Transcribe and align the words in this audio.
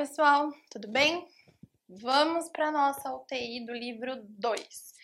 pessoal, 0.00 0.50
tudo 0.70 0.88
bem? 0.88 1.28
Vamos 1.86 2.48
para 2.48 2.72
nossa 2.72 3.14
UTI 3.14 3.66
do 3.66 3.74
livro 3.74 4.16
2. 4.30 4.94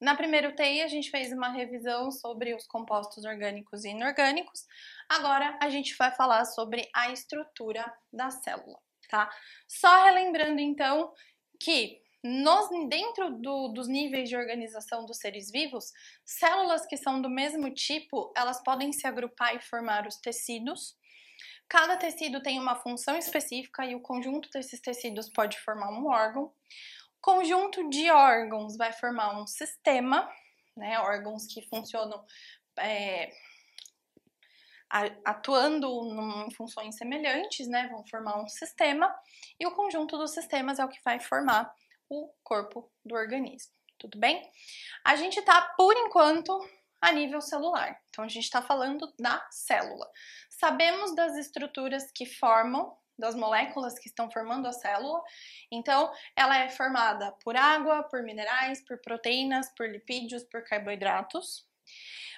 Na 0.00 0.14
primeira 0.14 0.48
UTI, 0.48 0.80
a 0.80 0.86
gente 0.86 1.10
fez 1.10 1.32
uma 1.32 1.48
revisão 1.48 2.12
sobre 2.12 2.54
os 2.54 2.64
compostos 2.64 3.24
orgânicos 3.24 3.84
e 3.84 3.88
inorgânicos. 3.88 4.64
Agora, 5.08 5.58
a 5.60 5.68
gente 5.70 5.96
vai 5.96 6.12
falar 6.12 6.44
sobre 6.44 6.88
a 6.94 7.10
estrutura 7.10 7.84
da 8.12 8.30
célula, 8.30 8.78
tá? 9.10 9.28
Só 9.66 10.04
relembrando, 10.04 10.60
então, 10.60 11.12
que 11.58 12.00
dentro 12.88 13.30
do, 13.32 13.66
dos 13.70 13.88
níveis 13.88 14.28
de 14.28 14.36
organização 14.36 15.04
dos 15.04 15.18
seres 15.18 15.50
vivos, 15.50 15.92
células 16.24 16.86
que 16.86 16.96
são 16.96 17.20
do 17.20 17.28
mesmo 17.28 17.74
tipo, 17.74 18.32
elas 18.36 18.62
podem 18.62 18.92
se 18.92 19.04
agrupar 19.04 19.56
e 19.56 19.60
formar 19.60 20.06
os 20.06 20.14
tecidos, 20.14 20.96
Cada 21.68 21.96
tecido 21.96 22.42
tem 22.42 22.58
uma 22.60 22.76
função 22.76 23.16
específica 23.16 23.84
e 23.84 23.94
o 23.94 24.00
conjunto 24.00 24.48
desses 24.50 24.80
tecidos 24.80 25.28
pode 25.28 25.58
formar 25.60 25.90
um 25.90 26.06
órgão. 26.06 26.44
O 26.44 26.52
conjunto 27.20 27.88
de 27.88 28.10
órgãos 28.10 28.76
vai 28.76 28.92
formar 28.92 29.40
um 29.40 29.46
sistema, 29.46 30.30
né, 30.76 30.98
órgãos 31.00 31.46
que 31.46 31.62
funcionam 31.68 32.24
é, 32.78 33.32
atuando 35.24 35.88
em 36.46 36.50
funções 36.54 36.96
semelhantes, 36.96 37.66
né, 37.66 37.88
vão 37.88 38.06
formar 38.06 38.40
um 38.40 38.48
sistema, 38.48 39.12
e 39.58 39.66
o 39.66 39.74
conjunto 39.74 40.16
dos 40.16 40.32
sistemas 40.32 40.78
é 40.78 40.84
o 40.84 40.88
que 40.88 41.02
vai 41.04 41.18
formar 41.18 41.74
o 42.08 42.32
corpo 42.42 42.90
do 43.04 43.14
organismo. 43.14 43.72
Tudo 43.98 44.18
bem? 44.18 44.48
A 45.04 45.16
gente 45.16 45.40
tá, 45.42 45.62
por 45.76 45.96
enquanto, 45.96 46.60
a 47.00 47.12
nível 47.12 47.40
celular. 47.40 48.00
Então, 48.08 48.24
a 48.24 48.28
gente 48.28 48.44
está 48.44 48.62
falando 48.62 49.12
da 49.18 49.46
célula. 49.50 50.08
Sabemos 50.48 51.14
das 51.14 51.36
estruturas 51.36 52.10
que 52.12 52.26
formam, 52.26 52.96
das 53.18 53.34
moléculas 53.34 53.98
que 53.98 54.08
estão 54.08 54.30
formando 54.30 54.66
a 54.66 54.72
célula. 54.72 55.22
Então, 55.70 56.10
ela 56.36 56.58
é 56.58 56.68
formada 56.68 57.32
por 57.44 57.56
água, 57.56 58.02
por 58.04 58.22
minerais, 58.22 58.84
por 58.84 58.98
proteínas, 59.00 59.72
por 59.76 59.88
lipídios, 59.88 60.44
por 60.44 60.64
carboidratos. 60.64 61.66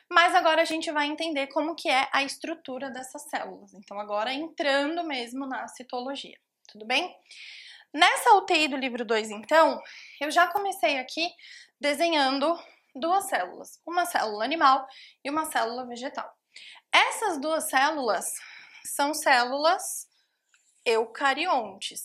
Mas 0.09 0.35
agora 0.35 0.63
a 0.63 0.67
gente 0.67 0.91
vai 0.93 1.07
entender 1.07 1.49
como 1.49 1.75
que 1.75 1.89
é 1.89 2.09
a 2.13 2.23
estrutura 2.23 2.91
dessas 2.91 3.23
células. 3.29 3.75
Então, 3.75 3.99
agora 3.99 4.33
entrando 4.33 5.03
mesmo 5.05 5.47
na 5.47 5.67
citologia. 5.69 6.39
Tudo 6.69 6.85
bem? 6.85 7.15
Nessa 7.93 8.35
UTI 8.35 8.69
do 8.69 8.77
livro 8.77 9.05
2, 9.05 9.31
então, 9.31 9.81
eu 10.21 10.31
já 10.31 10.47
comecei 10.49 10.99
aqui 10.99 11.29
desenhando 11.81 12.59
duas 12.99 13.27
células, 13.27 13.81
uma 13.87 14.07
célula 14.07 14.45
animal 14.45 14.87
e 15.25 15.31
uma 15.31 15.45
célula 15.45 15.87
vegetal. 15.87 16.31
Essas 16.93 17.41
duas 17.41 17.69
células 17.69 18.33
são 18.85 19.13
células 19.13 20.09
eucariontes. 20.85 22.05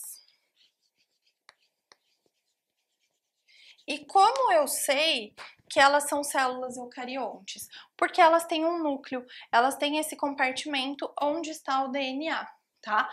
E 3.87 4.05
como 4.05 4.51
eu 4.51 4.67
sei 4.67 5.33
que 5.69 5.79
elas 5.79 6.07
são 6.07 6.23
células 6.23 6.77
eucariontes? 6.77 7.67
Porque 7.97 8.21
elas 8.21 8.45
têm 8.45 8.65
um 8.65 8.81
núcleo, 8.81 9.25
elas 9.51 9.75
têm 9.75 9.97
esse 9.97 10.15
compartimento 10.15 11.11
onde 11.21 11.49
está 11.49 11.83
o 11.83 11.89
DNA, 11.89 12.47
tá? 12.81 13.09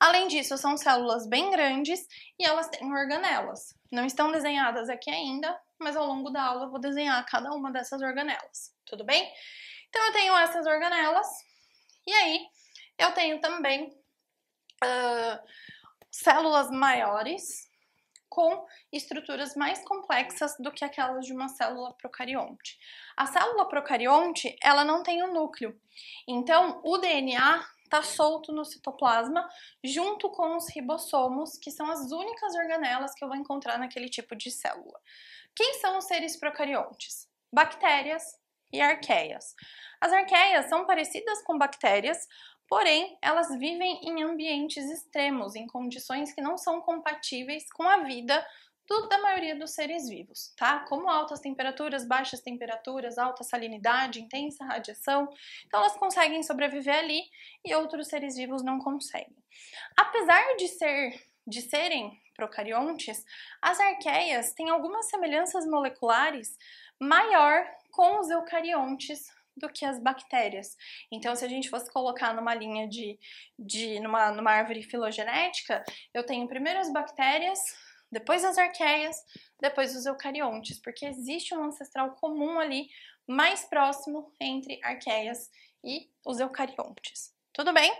Além 0.00 0.28
disso, 0.28 0.56
são 0.58 0.76
células 0.76 1.26
bem 1.26 1.50
grandes 1.50 2.00
e 2.38 2.44
elas 2.44 2.68
têm 2.68 2.92
organelas. 2.92 3.74
Não 3.90 4.04
estão 4.04 4.32
desenhadas 4.32 4.88
aqui 4.88 5.10
ainda, 5.10 5.58
mas 5.78 5.96
ao 5.96 6.06
longo 6.06 6.30
da 6.30 6.42
aula 6.42 6.64
eu 6.64 6.70
vou 6.70 6.80
desenhar 6.80 7.24
cada 7.26 7.50
uma 7.52 7.70
dessas 7.70 8.00
organelas, 8.02 8.74
tudo 8.84 9.04
bem? 9.04 9.32
Então 9.88 10.04
eu 10.06 10.12
tenho 10.12 10.36
essas 10.36 10.66
organelas 10.66 11.26
e 12.06 12.12
aí 12.12 12.46
eu 12.98 13.12
tenho 13.12 13.40
também 13.40 13.88
uh, 14.84 15.48
células 16.10 16.70
maiores 16.70 17.70
com 18.32 18.64
estruturas 18.90 19.54
mais 19.54 19.84
complexas 19.84 20.56
do 20.58 20.72
que 20.72 20.86
aquelas 20.86 21.26
de 21.26 21.34
uma 21.34 21.48
célula 21.48 21.92
procarionte. 21.92 22.78
A 23.14 23.26
célula 23.26 23.68
procarionte, 23.68 24.56
ela 24.62 24.86
não 24.86 25.02
tem 25.02 25.22
um 25.22 25.34
núcleo. 25.34 25.78
Então, 26.26 26.80
o 26.82 26.96
DNA 26.96 27.62
está 27.92 28.02
solto 28.02 28.52
no 28.52 28.64
citoplasma 28.64 29.46
junto 29.84 30.30
com 30.30 30.56
os 30.56 30.66
ribossomos, 30.74 31.58
que 31.58 31.70
são 31.70 31.90
as 31.90 32.10
únicas 32.10 32.54
organelas 32.54 33.12
que 33.14 33.22
eu 33.22 33.28
vou 33.28 33.36
encontrar 33.36 33.78
naquele 33.78 34.08
tipo 34.08 34.34
de 34.34 34.50
célula. 34.50 34.98
Quem 35.54 35.74
são 35.74 35.98
os 35.98 36.06
seres 36.06 36.38
procariontes? 36.38 37.28
Bactérias 37.52 38.22
e 38.72 38.80
arqueias. 38.80 39.54
As 40.00 40.10
arqueias 40.10 40.70
são 40.70 40.86
parecidas 40.86 41.42
com 41.42 41.58
bactérias, 41.58 42.26
porém 42.66 43.18
elas 43.20 43.50
vivem 43.58 44.00
em 44.02 44.22
ambientes 44.22 44.90
extremos, 44.90 45.54
em 45.54 45.66
condições 45.66 46.32
que 46.32 46.40
não 46.40 46.56
são 46.56 46.80
compatíveis 46.80 47.70
com 47.74 47.82
a 47.82 47.98
vida 48.04 48.42
do, 48.92 49.08
da 49.08 49.18
maioria 49.18 49.56
dos 49.56 49.70
seres 49.70 50.06
vivos, 50.08 50.52
tá? 50.56 50.80
Como 50.80 51.08
altas 51.08 51.40
temperaturas, 51.40 52.06
baixas 52.06 52.40
temperaturas, 52.40 53.16
alta 53.16 53.42
salinidade, 53.42 54.20
intensa 54.20 54.64
radiação. 54.64 55.28
Então 55.66 55.80
elas 55.80 55.96
conseguem 55.96 56.42
sobreviver 56.42 56.98
ali 56.98 57.22
e 57.64 57.74
outros 57.74 58.08
seres 58.08 58.36
vivos 58.36 58.62
não 58.62 58.78
conseguem. 58.78 59.36
Apesar 59.96 60.56
de 60.56 60.68
ser 60.68 61.32
de 61.44 61.60
serem 61.60 62.20
procariontes, 62.36 63.24
as 63.60 63.80
arqueias 63.80 64.52
têm 64.52 64.70
algumas 64.70 65.08
semelhanças 65.08 65.66
moleculares 65.66 66.56
maior 67.00 67.66
com 67.90 68.20
os 68.20 68.30
eucariontes 68.30 69.28
do 69.56 69.68
que 69.68 69.84
as 69.84 69.98
bactérias. 69.98 70.76
Então, 71.10 71.34
se 71.34 71.44
a 71.44 71.48
gente 71.48 71.68
fosse 71.68 71.92
colocar 71.92 72.32
numa 72.32 72.54
linha 72.54 72.88
de, 72.88 73.18
de 73.58 74.00
numa, 74.00 74.30
numa 74.30 74.52
árvore 74.52 74.82
filogenética, 74.82 75.84
eu 76.14 76.24
tenho 76.24 76.48
primeiro 76.48 76.78
as 76.78 76.92
bactérias, 76.92 77.58
depois 78.12 78.44
as 78.44 78.58
arqueias, 78.58 79.16
depois 79.58 79.96
os 79.96 80.04
eucariontes, 80.04 80.78
porque 80.78 81.06
existe 81.06 81.54
um 81.54 81.64
ancestral 81.64 82.10
comum 82.16 82.60
ali 82.60 82.90
mais 83.26 83.64
próximo 83.64 84.30
entre 84.38 84.78
arqueias 84.84 85.50
e 85.82 86.10
os 86.24 86.38
eucariontes. 86.38 87.34
Tudo 87.52 87.72
bem? 87.72 87.90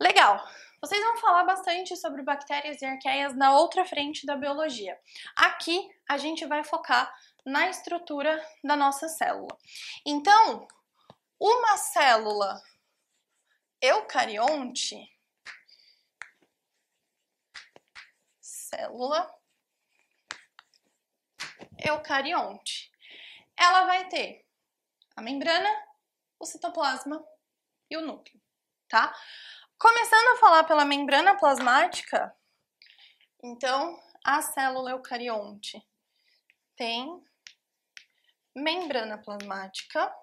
Legal! 0.00 0.48
Vocês 0.80 1.02
vão 1.02 1.16
falar 1.16 1.42
bastante 1.42 1.96
sobre 1.96 2.22
bactérias 2.22 2.80
e 2.80 2.84
arqueias 2.86 3.34
na 3.34 3.56
outra 3.56 3.84
frente 3.84 4.24
da 4.24 4.36
biologia. 4.36 4.96
Aqui 5.34 5.90
a 6.08 6.16
gente 6.16 6.46
vai 6.46 6.62
focar 6.62 7.12
na 7.44 7.68
estrutura 7.68 8.40
da 8.62 8.76
nossa 8.76 9.08
célula. 9.08 9.58
Então, 10.06 10.68
uma 11.40 11.76
célula 11.76 12.62
eucarionte, 13.82 14.96
célula 18.68 19.34
eucarionte, 21.78 22.90
ela 23.56 23.86
vai 23.86 24.08
ter 24.08 24.46
a 25.16 25.22
membrana, 25.22 25.68
o 26.38 26.44
citoplasma 26.44 27.24
e 27.90 27.96
o 27.96 28.00
núcleo, 28.00 28.40
tá? 28.88 29.14
Começando 29.78 30.28
a 30.34 30.36
falar 30.36 30.64
pela 30.64 30.84
membrana 30.84 31.36
plasmática, 31.36 32.36
então 33.42 33.98
a 34.24 34.42
célula 34.42 34.90
eucarionte 34.90 35.82
tem 36.76 37.24
membrana 38.54 39.18
plasmática. 39.18 40.14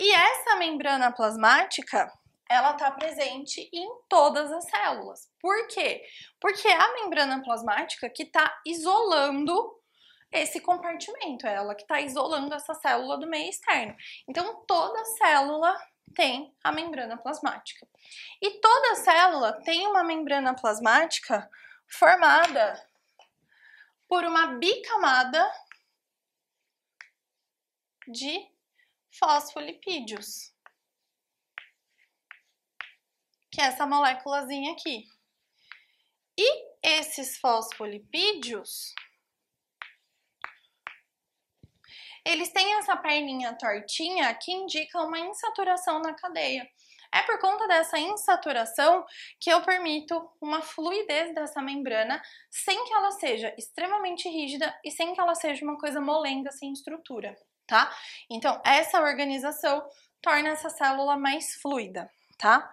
E 0.00 0.10
essa 0.12 0.56
membrana 0.56 1.12
plasmática, 1.12 2.10
ela 2.48 2.72
está 2.72 2.90
presente 2.90 3.68
em 3.70 3.86
todas 4.08 4.50
as 4.50 4.64
células. 4.70 5.30
Por 5.38 5.68
quê? 5.68 6.02
Porque 6.40 6.66
é 6.66 6.74
a 6.74 6.94
membrana 6.94 7.42
plasmática 7.42 8.08
que 8.08 8.22
está 8.22 8.60
isolando 8.66 9.78
esse 10.32 10.58
compartimento, 10.60 11.46
é 11.46 11.54
ela 11.54 11.74
que 11.74 11.82
está 11.82 12.00
isolando 12.00 12.54
essa 12.54 12.72
célula 12.72 13.18
do 13.18 13.26
meio 13.26 13.50
externo. 13.50 13.94
Então, 14.26 14.64
toda 14.66 15.04
célula 15.04 15.76
tem 16.14 16.56
a 16.64 16.72
membrana 16.72 17.18
plasmática. 17.18 17.86
E 18.40 18.58
toda 18.58 18.96
célula 18.96 19.60
tem 19.64 19.86
uma 19.86 20.02
membrana 20.02 20.54
plasmática 20.54 21.46
formada 21.86 22.82
por 24.08 24.24
uma 24.24 24.58
bicamada 24.58 25.46
de 28.08 28.49
fosfolipídios, 29.10 30.52
que 33.50 33.60
é 33.60 33.64
essa 33.64 33.86
moléculazinha 33.86 34.72
aqui. 34.72 35.04
E 36.38 36.70
esses 36.82 37.38
fosfolipídios 37.38 38.94
eles 42.24 42.52
têm 42.52 42.74
essa 42.74 42.96
perninha 42.96 43.56
tortinha 43.56 44.32
que 44.34 44.52
indica 44.52 45.02
uma 45.02 45.18
insaturação 45.18 46.00
na 46.00 46.14
cadeia. 46.14 46.68
É 47.12 47.22
por 47.22 47.40
conta 47.40 47.66
dessa 47.66 47.98
insaturação 47.98 49.04
que 49.40 49.50
eu 49.50 49.62
permito 49.62 50.30
uma 50.40 50.62
fluidez 50.62 51.34
dessa 51.34 51.60
membrana 51.60 52.22
sem 52.48 52.84
que 52.84 52.92
ela 52.92 53.10
seja 53.10 53.52
extremamente 53.58 54.28
rígida 54.28 54.78
e 54.84 54.92
sem 54.92 55.12
que 55.12 55.20
ela 55.20 55.34
seja 55.34 55.64
uma 55.64 55.76
coisa 55.76 56.00
molenga 56.00 56.52
sem 56.52 56.72
estrutura, 56.72 57.36
tá? 57.70 57.88
Então, 58.28 58.60
essa 58.66 59.00
organização 59.00 59.88
torna 60.20 60.48
essa 60.48 60.68
célula 60.68 61.16
mais 61.16 61.54
fluida, 61.62 62.10
tá? 62.36 62.68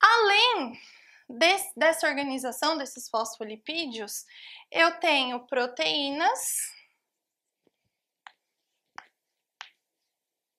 Além 0.00 0.80
desse, 1.28 1.70
dessa 1.76 2.08
organização 2.08 2.78
desses 2.78 3.10
fosfolipídios, 3.10 4.24
eu 4.72 4.98
tenho 5.00 5.46
proteínas, 5.46 6.40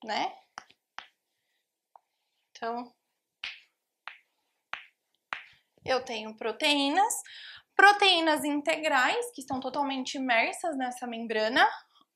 né? 0.04 0.32
Então, 2.50 2.94
eu 5.84 6.04
tenho 6.04 6.36
proteínas, 6.36 7.12
proteínas 7.74 8.44
integrais, 8.44 9.32
que 9.32 9.40
estão 9.40 9.58
totalmente 9.58 10.14
imersas 10.14 10.76
nessa 10.76 11.08
membrana, 11.08 11.68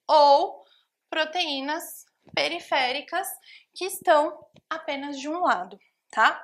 ou 0.06 0.62
proteínas 1.12 2.06
periféricas, 2.35 3.29
que 3.76 3.85
estão 3.85 4.47
apenas 4.70 5.20
de 5.20 5.29
um 5.29 5.41
lado, 5.41 5.79
tá? 6.11 6.43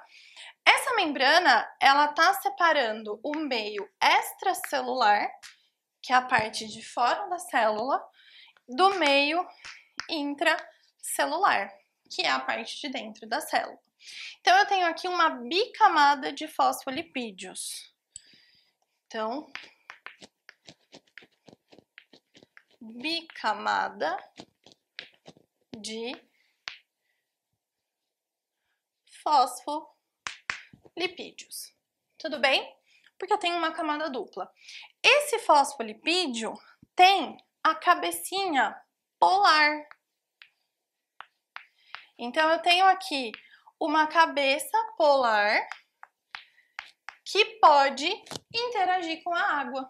Essa 0.62 0.94
membrana, 0.94 1.66
ela 1.80 2.08
tá 2.08 2.34
separando 2.34 3.18
o 3.24 3.34
meio 3.38 3.88
extracelular, 3.98 5.26
que 6.02 6.12
é 6.12 6.16
a 6.16 6.20
parte 6.20 6.68
de 6.68 6.82
fora 6.84 7.26
da 7.30 7.38
célula, 7.38 7.98
do 8.68 8.96
meio 8.96 9.42
intracelular, 10.10 11.72
que 12.10 12.20
é 12.20 12.28
a 12.28 12.38
parte 12.38 12.78
de 12.78 12.90
dentro 12.90 13.26
da 13.26 13.40
célula. 13.40 13.78
Então, 14.42 14.54
eu 14.58 14.66
tenho 14.66 14.86
aqui 14.86 15.08
uma 15.08 15.30
bicamada 15.30 16.30
de 16.30 16.46
fosfolipídios. 16.46 17.90
Então, 19.06 19.50
bicamada 22.78 24.14
de 25.80 26.12
fosfolipídios. 29.22 31.74
Tudo 32.18 32.40
bem? 32.40 32.76
Porque 33.18 33.32
eu 33.32 33.38
tenho 33.38 33.56
uma 33.56 33.72
camada 33.72 34.08
dupla. 34.08 34.50
Esse 35.02 35.40
fosfolipídio 35.40 36.54
tem 36.94 37.36
a 37.62 37.74
cabecinha 37.74 38.80
polar. 39.18 39.86
Então, 42.18 42.50
eu 42.50 42.60
tenho 42.60 42.86
aqui 42.86 43.32
uma 43.78 44.06
cabeça 44.06 44.76
polar 44.96 45.66
que 47.24 47.44
pode 47.60 48.10
interagir 48.52 49.22
com 49.22 49.34
a 49.34 49.42
água. 49.42 49.88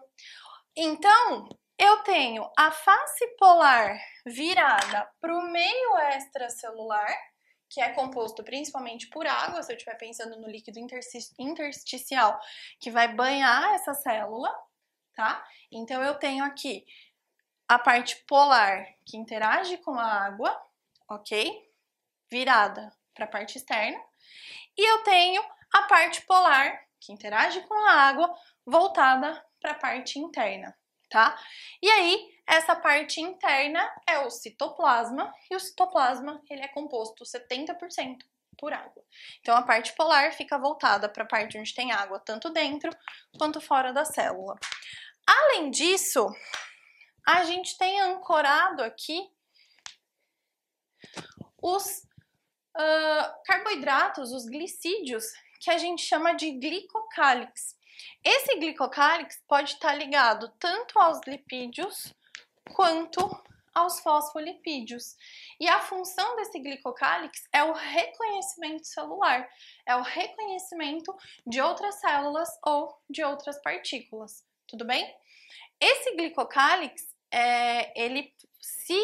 Então, 0.75 1.47
eu 1.77 2.03
tenho 2.03 2.49
a 2.57 2.71
face 2.71 3.27
polar 3.37 3.97
virada 4.29 5.09
para 5.19 5.35
o 5.35 5.51
meio 5.51 5.97
extracelular, 6.15 7.15
que 7.69 7.81
é 7.81 7.89
composto 7.89 8.43
principalmente 8.43 9.07
por 9.09 9.27
água, 9.27 9.61
se 9.61 9.71
eu 9.71 9.77
estiver 9.77 9.95
pensando 9.95 10.39
no 10.39 10.49
líquido 10.49 10.79
intersticial 11.37 12.39
que 12.79 12.89
vai 12.89 13.13
banhar 13.13 13.73
essa 13.75 13.93
célula, 13.93 14.51
tá? 15.13 15.45
Então, 15.71 16.01
eu 16.01 16.15
tenho 16.15 16.43
aqui 16.43 16.85
a 17.67 17.77
parte 17.77 18.15
polar 18.27 18.87
que 19.05 19.15
interage 19.15 19.77
com 19.77 19.91
a 19.91 20.25
água, 20.25 20.59
ok? 21.07 21.69
Virada 22.31 22.91
para 23.13 23.25
a 23.25 23.27
parte 23.27 23.57
externa. 23.57 23.99
E 24.75 24.91
eu 24.91 25.03
tenho 25.03 25.43
a 25.73 25.83
parte 25.83 26.21
polar, 26.25 26.81
que 26.99 27.13
interage 27.13 27.61
com 27.67 27.75
a 27.75 27.91
água, 27.91 28.33
voltada 28.65 29.45
para 29.61 29.71
a 29.71 29.75
parte 29.75 30.17
interna, 30.17 30.75
tá? 31.09 31.37
E 31.81 31.89
aí, 31.89 32.38
essa 32.49 32.75
parte 32.75 33.21
interna 33.21 33.79
é 34.07 34.17
o 34.19 34.31
citoplasma, 34.31 35.31
e 35.51 35.55
o 35.55 35.59
citoplasma 35.59 36.41
ele 36.49 36.63
é 36.63 36.67
composto 36.67 37.23
70% 37.23 38.17
por 38.57 38.73
água. 38.73 39.05
Então, 39.39 39.55
a 39.55 39.61
parte 39.61 39.93
polar 39.93 40.33
fica 40.33 40.57
voltada 40.57 41.07
para 41.07 41.23
a 41.23 41.27
parte 41.27 41.59
onde 41.59 41.75
tem 41.75 41.91
água, 41.91 42.19
tanto 42.19 42.49
dentro 42.49 42.91
quanto 43.37 43.61
fora 43.61 43.93
da 43.93 44.03
célula. 44.03 44.55
Além 45.27 45.69
disso, 45.69 46.27
a 47.27 47.43
gente 47.43 47.77
tem 47.77 48.01
ancorado 48.01 48.81
aqui 48.81 49.29
os 51.61 51.85
uh, 52.75 53.43
carboidratos, 53.45 54.31
os 54.31 54.45
glicídios, 54.47 55.25
que 55.61 55.69
a 55.69 55.77
gente 55.77 56.01
chama 56.01 56.33
de 56.33 56.49
glicocálix. 56.53 57.77
Esse 58.23 58.57
glicocálix 58.57 59.39
pode 59.47 59.73
estar 59.73 59.93
ligado 59.93 60.49
tanto 60.57 60.97
aos 60.97 61.19
lipídios 61.27 62.17
quanto 62.73 63.19
aos 63.73 63.99
fosfolipídios. 63.99 65.15
E 65.59 65.67
a 65.67 65.79
função 65.79 66.35
desse 66.35 66.59
glicocálix 66.59 67.47
é 67.53 67.63
o 67.63 67.73
reconhecimento 67.73 68.85
celular, 68.85 69.47
é 69.85 69.95
o 69.95 70.01
reconhecimento 70.01 71.15
de 71.45 71.61
outras 71.61 71.95
células 71.95 72.49
ou 72.65 72.97
de 73.09 73.23
outras 73.23 73.61
partículas, 73.61 74.45
tudo 74.67 74.85
bem? 74.85 75.15
Esse 75.79 76.15
glicocálix, 76.15 77.15
é, 77.31 78.01
ele 78.01 78.33
se 78.59 78.99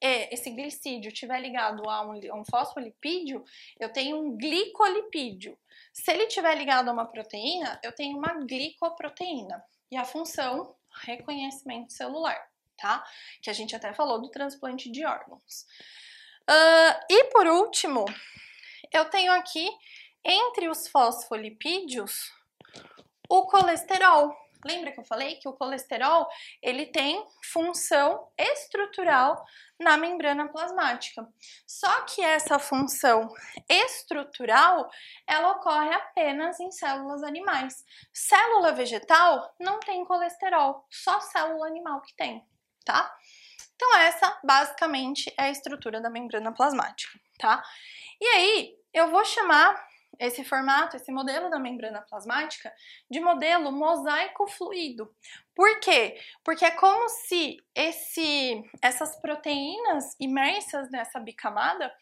é, 0.00 0.32
esse 0.32 0.50
glicídio 0.50 1.08
estiver 1.08 1.40
ligado 1.40 1.88
a 1.88 2.06
um, 2.06 2.12
a 2.12 2.34
um, 2.34 2.44
fosfolipídio, 2.44 3.44
eu 3.80 3.92
tenho 3.92 4.16
um 4.16 4.36
glicolipídio. 4.36 5.58
Se 5.92 6.10
ele 6.12 6.24
estiver 6.24 6.56
ligado 6.56 6.88
a 6.88 6.92
uma 6.92 7.06
proteína, 7.06 7.80
eu 7.82 7.92
tenho 7.92 8.16
uma 8.16 8.34
glicoproteína. 8.44 9.62
E 9.90 9.96
a 9.96 10.04
função, 10.04 10.74
reconhecimento 11.02 11.92
celular, 11.92 12.48
tá? 12.78 13.04
Que 13.42 13.50
a 13.50 13.52
gente 13.52 13.76
até 13.76 13.92
falou 13.92 14.20
do 14.20 14.30
transplante 14.30 14.90
de 14.90 15.04
órgãos. 15.04 15.66
Uh, 16.48 17.04
e 17.10 17.24
por 17.24 17.46
último, 17.46 18.06
eu 18.92 19.04
tenho 19.06 19.32
aqui, 19.32 19.68
entre 20.24 20.68
os 20.68 20.88
fosfolipídios, 20.88 22.32
o 23.28 23.46
colesterol. 23.46 24.34
Lembra 24.64 24.90
que 24.90 24.98
eu 24.98 25.04
falei 25.04 25.36
que 25.36 25.48
o 25.48 25.52
colesterol 25.52 26.26
ele 26.62 26.86
tem 26.86 27.24
função 27.44 28.28
estrutural 28.36 29.44
na 29.78 29.96
membrana 29.96 30.48
plasmática. 30.48 31.28
Só 31.66 32.02
que 32.02 32.22
essa 32.22 32.58
função 32.58 33.32
estrutural, 33.68 34.90
ela 35.26 35.52
ocorre 35.52 35.92
apenas 35.94 36.58
em 36.58 36.72
células 36.72 37.22
animais. 37.22 37.84
Célula 38.12 38.72
vegetal 38.72 39.54
não 39.60 39.78
tem 39.78 40.04
colesterol, 40.04 40.84
só 40.90 41.20
célula 41.20 41.66
animal 41.66 42.00
que 42.00 42.16
tem, 42.16 42.44
tá? 42.88 43.14
Então 43.76 43.94
essa 43.96 44.40
basicamente 44.42 45.32
é 45.36 45.42
a 45.44 45.50
estrutura 45.50 46.00
da 46.00 46.08
membrana 46.08 46.52
plasmática, 46.52 47.20
tá? 47.38 47.62
E 48.18 48.26
aí 48.26 48.74
eu 48.94 49.10
vou 49.10 49.22
chamar 49.26 49.86
esse 50.18 50.42
formato, 50.42 50.96
esse 50.96 51.12
modelo 51.12 51.50
da 51.50 51.58
membrana 51.58 52.00
plasmática, 52.00 52.72
de 53.08 53.20
modelo 53.20 53.70
mosaico 53.70 54.48
fluido. 54.48 55.14
Por 55.54 55.78
quê? 55.80 56.18
Porque 56.42 56.64
é 56.64 56.70
como 56.70 57.10
se 57.10 57.58
esse, 57.74 58.64
essas 58.80 59.14
proteínas 59.20 60.16
imersas 60.18 60.90
nessa 60.90 61.20
bicamada 61.20 61.94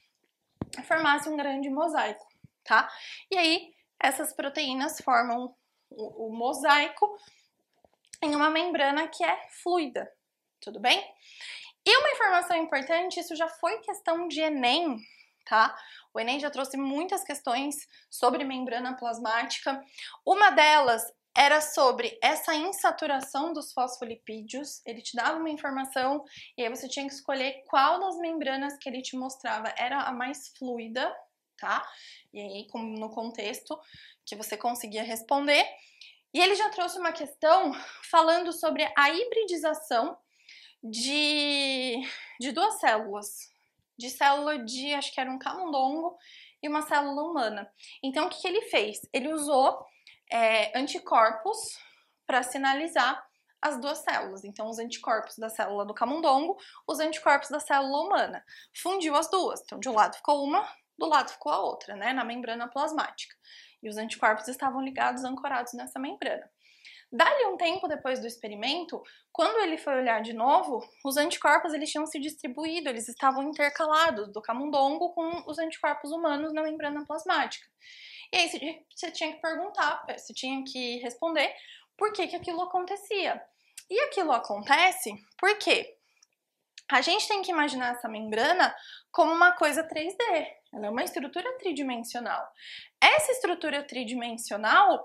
formassem 0.85 1.33
um 1.33 1.37
grande 1.37 1.69
mosaico, 1.69 2.27
tá? 2.65 2.89
E 3.31 3.37
aí, 3.37 3.75
essas 3.99 4.33
proteínas 4.33 5.01
formam 5.01 5.55
o, 5.91 6.29
o 6.29 6.33
mosaico 6.33 7.19
em 8.23 8.35
uma 8.35 8.49
membrana 8.49 9.09
que 9.09 9.23
é 9.25 9.49
fluida, 9.63 10.11
tudo 10.67 10.81
bem? 10.81 11.01
E 11.87 11.97
uma 11.99 12.11
informação 12.11 12.57
importante, 12.57 13.21
isso 13.21 13.37
já 13.37 13.47
foi 13.47 13.79
questão 13.79 14.27
de 14.27 14.41
Enem, 14.41 14.99
tá? 15.45 15.79
O 16.13 16.19
Enem 16.19 16.41
já 16.41 16.51
trouxe 16.51 16.77
muitas 16.77 17.23
questões 17.23 17.77
sobre 18.11 18.43
membrana 18.43 18.97
plasmática. 18.97 19.81
Uma 20.27 20.51
delas 20.51 21.05
era 21.37 21.61
sobre 21.61 22.19
essa 22.21 22.53
insaturação 22.53 23.53
dos 23.53 23.73
fosfolipídios. 23.73 24.85
Ele 24.85 25.01
te 25.01 25.15
dava 25.15 25.39
uma 25.39 25.51
informação 25.51 26.25
e 26.59 26.65
aí 26.65 26.69
você 26.69 26.89
tinha 26.89 27.07
que 27.07 27.15
escolher 27.15 27.63
qual 27.69 28.01
das 28.01 28.19
membranas 28.19 28.77
que 28.79 28.89
ele 28.89 29.03
te 29.03 29.17
mostrava 29.17 29.73
era 29.79 30.01
a 30.01 30.13
mais 30.13 30.49
fluida, 30.59 31.15
tá? 31.57 31.89
E 32.35 32.41
aí, 32.41 32.67
no 32.75 33.11
contexto 33.11 33.79
que 34.25 34.35
você 34.35 34.57
conseguia 34.57 35.05
responder. 35.05 35.65
E 36.35 36.41
ele 36.41 36.57
já 36.57 36.69
trouxe 36.71 36.99
uma 36.99 37.13
questão 37.13 37.73
falando 38.11 38.53
sobre 38.53 38.93
a 38.99 39.11
hibridização 39.11 40.19
de, 40.91 42.01
de 42.41 42.53
duas 42.53 42.79
células, 42.81 43.51
de 43.99 44.11
célula 44.11 44.59
de, 44.59 44.95
acho 44.95 45.13
que 45.13 45.21
era 45.21 45.31
um 45.31 45.39
camundongo 45.39 46.17
e 46.63 46.69
uma 46.69 46.83
célula 46.83 47.23
humana. 47.23 47.71
Então, 48.03 48.27
o 48.27 48.31
que, 48.31 48.41
que 48.41 48.49
ele 48.49 48.63
fez? 48.63 49.01
Ele 49.13 49.33
usou 49.33 49.85
é, 50.31 50.77
anticorpos 50.79 51.59
para 52.27 52.43
sinalizar 52.43 53.25
as 53.61 53.81
duas 53.81 53.99
células. 53.99 54.45
Então, 54.45 54.69
os 54.69 54.79
anticorpos 54.79 55.37
da 55.39 55.49
célula 55.49 55.85
do 55.85 55.95
camundongo, 55.95 56.57
os 56.87 57.01
anticorpos 57.01 57.49
da 57.49 57.61
célula 57.61 58.03
humana. 58.03 58.45
Fundiu 58.77 59.15
as 59.17 59.31
duas. 59.31 59.61
Então, 59.63 59.79
de 59.79 59.89
um 59.89 59.95
lado 59.95 60.17
ficou 60.17 60.45
uma, 60.45 60.67
do 60.99 61.07
lado 61.07 61.31
ficou 61.31 61.53
a 61.53 61.61
outra, 61.61 61.97
né? 61.97 62.13
Na 62.13 62.25
membrana 62.25 62.69
plasmática. 62.69 63.35
E 63.83 63.89
os 63.89 63.97
anticorpos 63.97 64.49
estavam 64.49 64.81
ligados, 64.83 65.25
ancorados 65.25 65.73
nessa 65.75 65.99
membrana. 65.99 66.49
Dali 67.11 67.47
um 67.47 67.57
tempo 67.57 67.87
depois 67.87 68.21
do 68.21 68.27
experimento, 68.27 69.01
quando 69.33 69.61
ele 69.61 69.79
foi 69.79 69.95
olhar 69.95 70.21
de 70.23 70.33
novo, 70.33 70.87
os 71.05 71.17
anticorpos 71.17 71.73
eles 71.73 71.91
tinham 71.91 72.07
se 72.07 72.19
distribuído, 72.19 72.89
eles 72.89 73.09
estavam 73.09 73.45
intercalados 73.45 74.33
do 74.33 74.43
camundongo 74.43 75.15
com 75.15 75.45
os 75.47 75.59
anticorpos 75.59 76.11
humanos 76.11 76.53
na 76.53 76.63
membrana 76.63 77.05
plasmática. 77.07 77.67
E 78.33 78.37
aí 78.37 78.85
você 78.95 79.11
tinha 79.11 79.33
que 79.33 79.41
perguntar, 79.41 80.05
você 80.09 80.35
tinha 80.35 80.65
que 80.65 80.99
responder 80.99 81.55
por 81.97 82.13
que, 82.13 82.27
que 82.27 82.37
aquilo 82.37 82.63
acontecia. 82.63 83.41
E 83.89 84.01
aquilo 84.01 84.33
acontece 84.33 85.15
porque 85.39 85.97
a 86.91 87.01
gente 87.01 87.27
tem 87.27 87.43
que 87.43 87.51
imaginar 87.51 87.95
essa 87.95 88.09
membrana 88.09 88.75
como 89.11 89.33
uma 89.33 89.53
coisa 89.53 89.87
3D. 89.87 90.17
Ela 90.73 90.87
é 90.87 90.91
uma 90.91 91.05
estrutura 91.05 91.57
tridimensional. 91.59 92.47
Essa 93.01 93.33
estrutura 93.33 93.83
tridimensional, 93.83 95.05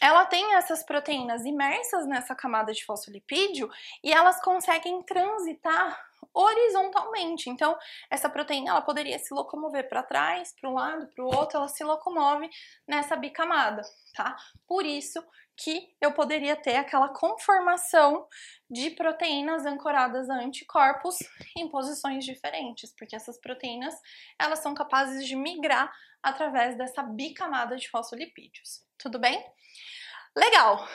ela 0.00 0.26
tem 0.26 0.54
essas 0.54 0.84
proteínas 0.84 1.44
imersas 1.44 2.06
nessa 2.06 2.34
camada 2.34 2.72
de 2.72 2.84
fosfolipídio 2.84 3.70
e 4.04 4.12
elas 4.12 4.40
conseguem 4.42 5.02
transitar 5.02 5.98
horizontalmente. 6.34 7.48
Então, 7.48 7.76
essa 8.10 8.28
proteína 8.28 8.70
ela 8.70 8.82
poderia 8.82 9.18
se 9.18 9.32
locomover 9.32 9.88
para 9.88 10.02
trás, 10.02 10.54
para 10.60 10.68
um 10.68 10.74
lado, 10.74 11.06
para 11.08 11.24
o 11.24 11.34
outro, 11.34 11.56
ela 11.56 11.68
se 11.68 11.82
locomove 11.82 12.48
nessa 12.86 13.16
bicamada, 13.16 13.82
tá? 14.14 14.36
Por 14.66 14.84
isso 14.84 15.24
que 15.56 15.88
eu 15.98 16.12
poderia 16.12 16.54
ter 16.54 16.76
aquela 16.76 17.08
conformação 17.08 18.28
de 18.70 18.90
proteínas 18.90 19.64
ancoradas 19.64 20.28
a 20.28 20.34
anticorpos 20.34 21.16
em 21.56 21.66
posições 21.68 22.26
diferentes, 22.26 22.92
porque 22.92 23.16
essas 23.16 23.38
proteínas 23.40 23.94
elas 24.38 24.58
são 24.58 24.74
capazes 24.74 25.26
de 25.26 25.34
migrar 25.34 25.90
através 26.22 26.76
dessa 26.76 27.02
bicamada 27.02 27.76
de 27.76 27.88
fosfolipídios. 27.88 28.84
Tudo 28.98 29.18
bem? 29.18 29.42
Legal. 30.36 30.86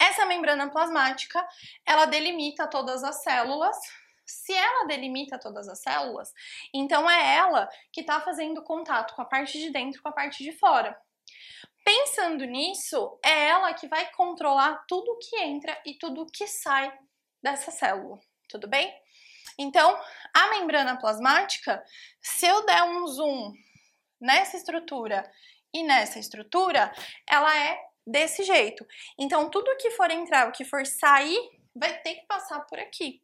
Essa 0.00 0.24
membrana 0.24 0.70
plasmática, 0.70 1.46
ela 1.84 2.06
delimita 2.06 2.66
todas 2.66 3.04
as 3.04 3.22
células. 3.22 3.76
Se 4.24 4.52
ela 4.52 4.86
delimita 4.86 5.38
todas 5.38 5.68
as 5.68 5.80
células, 5.80 6.32
então 6.74 7.08
é 7.08 7.36
ela 7.36 7.68
que 7.92 8.00
está 8.00 8.20
fazendo 8.20 8.64
contato 8.64 9.14
com 9.14 9.22
a 9.22 9.24
parte 9.24 9.56
de 9.56 9.70
dentro 9.70 10.02
com 10.02 10.08
a 10.08 10.12
parte 10.12 10.42
de 10.42 10.50
fora. 10.52 10.98
Pensando 11.84 12.44
nisso, 12.44 13.20
é 13.24 13.46
ela 13.46 13.72
que 13.72 13.86
vai 13.86 14.10
controlar 14.10 14.84
tudo 14.88 15.18
que 15.20 15.36
entra 15.36 15.80
e 15.86 15.94
tudo 15.94 16.26
que 16.26 16.48
sai 16.48 16.92
dessa 17.40 17.70
célula, 17.70 18.18
tudo 18.48 18.66
bem? 18.66 18.92
Então, 19.56 19.96
a 20.34 20.50
membrana 20.50 20.98
plasmática, 20.98 21.84
se 22.20 22.46
eu 22.46 22.66
der 22.66 22.82
um 22.82 23.06
zoom 23.06 23.52
nessa 24.20 24.56
estrutura 24.56 25.30
e 25.72 25.84
nessa 25.84 26.18
estrutura, 26.18 26.92
ela 27.28 27.56
é 27.56 27.78
desse 28.06 28.44
jeito. 28.44 28.86
Então, 29.18 29.50
tudo 29.50 29.76
que 29.78 29.90
for 29.90 30.10
entrar, 30.10 30.48
o 30.48 30.52
que 30.52 30.64
for 30.64 30.86
sair, 30.86 31.38
vai 31.74 31.98
ter 31.98 32.16
que 32.16 32.26
passar 32.26 32.60
por 32.60 32.78
aqui. 32.78 33.22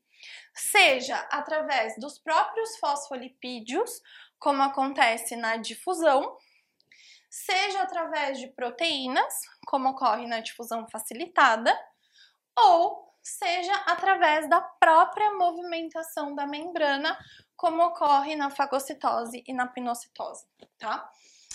Seja 0.55 1.17
através 1.31 1.97
dos 1.99 2.19
próprios 2.19 2.77
fosfolipídios, 2.79 4.03
como 4.39 4.62
acontece 4.62 5.37
na 5.37 5.57
difusão, 5.57 6.37
seja 7.31 7.83
através 7.83 8.39
de 8.39 8.49
proteínas, 8.49 9.35
como 9.67 9.91
ocorre 9.91 10.27
na 10.27 10.41
difusão 10.41 10.87
facilitada, 10.89 11.75
ou 12.59 13.11
seja 13.23 13.75
através 13.87 14.49
da 14.51 14.61
própria 14.61 15.33
movimentação 15.33 16.35
da 16.35 16.47
membrana, 16.47 17.17
como 17.57 17.83
ocorre 17.85 18.35
na 18.35 18.51
fagocitose 18.51 19.45
e 19.47 19.53
na 19.53 19.69
pinocitose, 19.69 20.45
tá? 20.79 21.09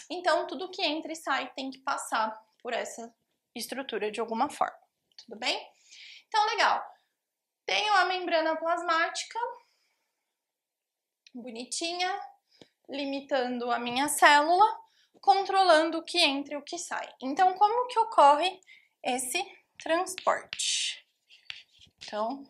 Então, 0.09 0.47
tudo 0.47 0.71
que 0.71 0.81
entra 0.81 1.11
e 1.11 1.15
sai 1.15 1.51
tem 1.53 1.69
que 1.69 1.79
passar 1.79 2.41
por 2.61 2.73
essa 2.73 3.13
estrutura 3.55 4.11
de 4.11 4.19
alguma 4.19 4.49
forma, 4.49 4.77
tudo 5.17 5.37
bem? 5.37 5.59
Então, 6.27 6.45
legal. 6.47 6.83
Tenho 7.65 7.93
a 7.93 8.05
membrana 8.05 8.55
plasmática, 8.55 9.39
bonitinha, 11.33 12.19
limitando 12.89 13.71
a 13.71 13.79
minha 13.79 14.07
célula 14.07 14.65
controlando 15.19 15.97
o 15.97 16.03
que 16.03 16.19
entra 16.19 16.53
e 16.53 16.57
o 16.57 16.63
que 16.63 16.77
sai. 16.77 17.07
Então, 17.21 17.53
como 17.55 17.87
que 17.87 17.99
ocorre 17.99 18.59
esse 19.03 19.43
transporte? 19.77 21.05
Então, 21.97 22.43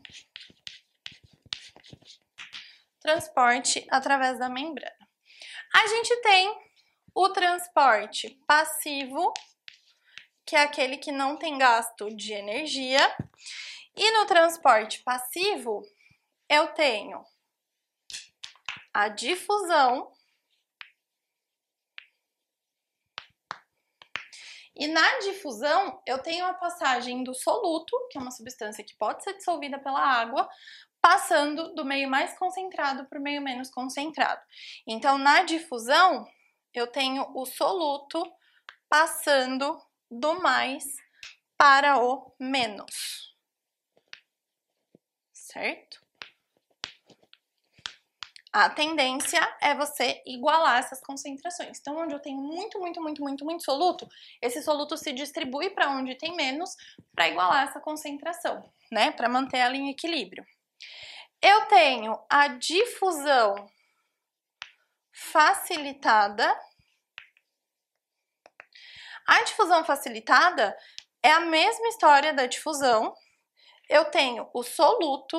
transporte 3.01 3.85
através 3.89 4.37
da 4.37 4.49
membrana. 4.49 5.09
A 5.73 5.87
gente 5.87 6.15
tem 6.21 6.55
o 7.15 7.29
transporte 7.29 8.29
passivo, 8.45 9.33
que 10.47 10.55
é 10.55 10.61
aquele 10.61 10.97
que 10.97 11.11
não 11.11 11.35
tem 11.35 11.57
gasto 11.57 12.09
de 12.15 12.31
energia. 12.31 12.99
E 13.95 14.11
no 14.11 14.25
transporte 14.25 15.03
passivo, 15.03 15.83
eu 16.49 16.67
tenho 16.69 17.21
a 18.93 19.09
difusão, 19.09 20.11
E 24.79 24.85
na 24.85 25.17
difusão, 25.21 25.99
eu 26.05 26.19
tenho 26.19 26.45
a 26.45 26.53
passagem 26.53 27.23
do 27.23 27.33
soluto, 27.33 27.97
que 28.11 28.17
é 28.19 28.21
uma 28.21 28.29
substância 28.29 28.83
que 28.83 28.95
pode 28.95 29.23
ser 29.23 29.33
dissolvida 29.33 29.79
pela 29.79 29.99
água, 29.99 30.47
passando 31.01 31.73
do 31.73 31.83
meio 31.83 32.07
mais 32.07 32.37
concentrado 32.37 33.03
para 33.05 33.17
o 33.17 33.21
meio 33.21 33.41
menos 33.41 33.71
concentrado. 33.71 34.39
Então, 34.85 35.17
na 35.17 35.41
difusão, 35.41 36.27
eu 36.75 36.85
tenho 36.85 37.25
o 37.33 37.43
soluto 37.43 38.21
passando 38.87 39.81
do 40.09 40.41
mais 40.41 40.83
para 41.57 41.99
o 41.99 42.33
menos. 42.39 43.35
Certo? 45.33 46.07
A 48.51 48.69
tendência 48.69 49.39
é 49.61 49.75
você 49.75 50.21
igualar 50.25 50.79
essas 50.79 50.99
concentrações. 51.01 51.79
Então, 51.79 51.97
onde 51.97 52.15
eu 52.15 52.19
tenho 52.19 52.41
muito, 52.41 52.79
muito, 52.79 52.99
muito, 52.99 53.21
muito, 53.21 53.45
muito 53.45 53.63
soluto, 53.63 54.07
esse 54.41 54.61
soluto 54.63 54.97
se 54.97 55.13
distribui 55.13 55.69
para 55.69 55.91
onde 55.91 56.15
tem 56.15 56.35
menos 56.35 56.75
para 57.13 57.27
igualar 57.27 57.67
essa 57.67 57.79
concentração, 57.79 58.67
né? 58.91 59.11
Para 59.11 59.29
manter 59.29 59.57
ela 59.57 59.75
em 59.75 59.89
equilíbrio. 59.89 60.45
Eu 61.41 61.67
tenho 61.67 62.17
a 62.29 62.47
difusão 62.47 63.69
facilitada. 65.11 66.57
A 69.27 69.43
difusão 69.43 69.83
facilitada 69.83 70.75
é 71.21 71.31
a 71.31 71.41
mesma 71.41 71.89
história 71.89 72.33
da 72.33 72.45
difusão. 72.45 73.13
Eu 73.89 74.05
tenho 74.05 74.49
o 74.53 74.63
soluto 74.63 75.37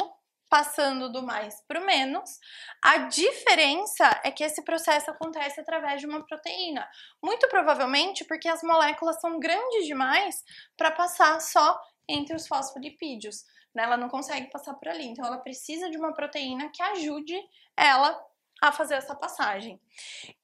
passando 0.49 1.11
do 1.11 1.23
mais 1.23 1.63
para 1.67 1.81
o 1.81 1.85
menos. 1.85 2.39
A 2.83 2.99
diferença 2.99 4.21
é 4.25 4.31
que 4.31 4.45
esse 4.45 4.63
processo 4.63 5.11
acontece 5.11 5.61
através 5.61 6.01
de 6.01 6.07
uma 6.07 6.25
proteína. 6.27 6.89
Muito 7.23 7.49
provavelmente 7.49 8.25
porque 8.25 8.49
as 8.49 8.63
moléculas 8.63 9.21
são 9.21 9.39
grandes 9.39 9.87
demais 9.87 10.43
para 10.77 10.91
passar 10.91 11.41
só 11.41 11.79
entre 12.09 12.35
os 12.35 12.47
fosfolipídios. 12.47 13.45
Né? 13.75 13.85
Ela 13.85 13.97
não 13.97 14.09
consegue 14.09 14.51
passar 14.51 14.75
por 14.75 14.89
ali. 14.89 15.07
Então, 15.07 15.25
ela 15.25 15.39
precisa 15.39 15.91
de 15.91 15.99
uma 15.99 16.15
proteína 16.15 16.71
que 16.71 16.83
ajude 16.83 17.39
ela 17.77 18.19
a 18.61 18.73
fazer 18.73 18.95
essa 18.95 19.15
passagem. 19.15 19.81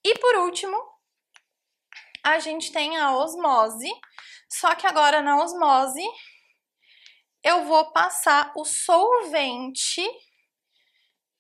E 0.04 0.18
por 0.18 0.36
último, 0.36 0.93
a 2.24 2.38
gente 2.38 2.72
tem 2.72 2.96
a 2.96 3.16
osmose. 3.16 3.92
Só 4.48 4.74
que 4.74 4.86
agora 4.86 5.20
na 5.20 5.42
osmose 5.42 6.02
eu 7.42 7.64
vou 7.64 7.92
passar 7.92 8.52
o 8.56 8.64
solvente, 8.64 10.02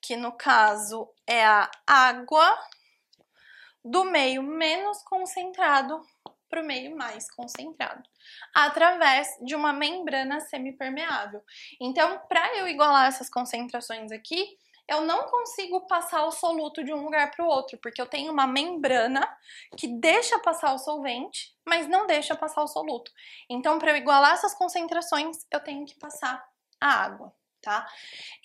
que 0.02 0.16
no 0.16 0.32
caso 0.32 1.08
é 1.26 1.42
a 1.44 1.70
água, 1.86 2.58
do 3.82 4.04
meio 4.04 4.42
menos 4.42 5.02
concentrado 5.02 6.00
para 6.48 6.62
o 6.62 6.66
meio 6.66 6.96
mais 6.96 7.28
concentrado, 7.32 8.02
através 8.54 9.28
de 9.42 9.56
uma 9.56 9.72
membrana 9.72 10.40
semipermeável. 10.40 11.42
Então, 11.80 12.20
para 12.28 12.56
eu 12.56 12.68
igualar 12.68 13.08
essas 13.08 13.28
concentrações 13.28 14.12
aqui, 14.12 14.56
eu 14.88 15.02
não 15.02 15.24
consigo 15.24 15.86
passar 15.86 16.24
o 16.24 16.30
soluto 16.30 16.84
de 16.84 16.92
um 16.92 17.04
lugar 17.04 17.30
para 17.30 17.44
o 17.44 17.48
outro, 17.48 17.78
porque 17.78 18.00
eu 18.00 18.06
tenho 18.06 18.32
uma 18.32 18.46
membrana 18.46 19.26
que 19.76 19.88
deixa 19.88 20.38
passar 20.38 20.74
o 20.74 20.78
solvente, 20.78 21.54
mas 21.66 21.88
não 21.88 22.06
deixa 22.06 22.36
passar 22.36 22.62
o 22.62 22.68
soluto. 22.68 23.10
Então, 23.48 23.78
para 23.78 23.92
eu 23.92 23.96
igualar 23.96 24.34
essas 24.34 24.54
concentrações, 24.54 25.38
eu 25.50 25.60
tenho 25.60 25.86
que 25.86 25.98
passar 25.98 26.44
a 26.80 26.88
água 26.88 27.32
tá? 27.64 27.86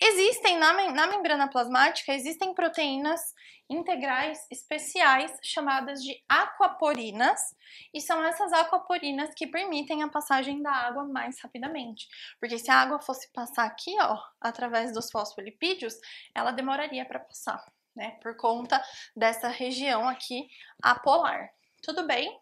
Existem 0.00 0.58
na, 0.58 0.90
na 0.90 1.06
membrana 1.06 1.48
plasmática, 1.48 2.12
existem 2.12 2.54
proteínas 2.54 3.20
integrais 3.68 4.44
especiais 4.50 5.32
chamadas 5.44 6.02
de 6.02 6.20
aquaporinas, 6.28 7.54
e 7.94 8.00
são 8.00 8.24
essas 8.24 8.52
aquaporinas 8.52 9.32
que 9.34 9.46
permitem 9.46 10.02
a 10.02 10.08
passagem 10.08 10.60
da 10.60 10.72
água 10.72 11.04
mais 11.04 11.40
rapidamente. 11.40 12.08
Porque 12.40 12.58
se 12.58 12.70
a 12.70 12.80
água 12.80 12.98
fosse 12.98 13.30
passar 13.32 13.66
aqui, 13.66 13.96
ó, 14.00 14.18
através 14.40 14.92
dos 14.92 15.10
fosfolipídios, 15.10 15.94
ela 16.34 16.50
demoraria 16.50 17.04
para 17.04 17.20
passar, 17.20 17.64
né? 17.94 18.18
Por 18.20 18.36
conta 18.36 18.82
dessa 19.14 19.48
região 19.48 20.08
aqui 20.08 20.48
apolar. 20.82 21.50
Tudo 21.80 22.04
bem? 22.04 22.40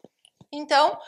Então, 0.50 0.98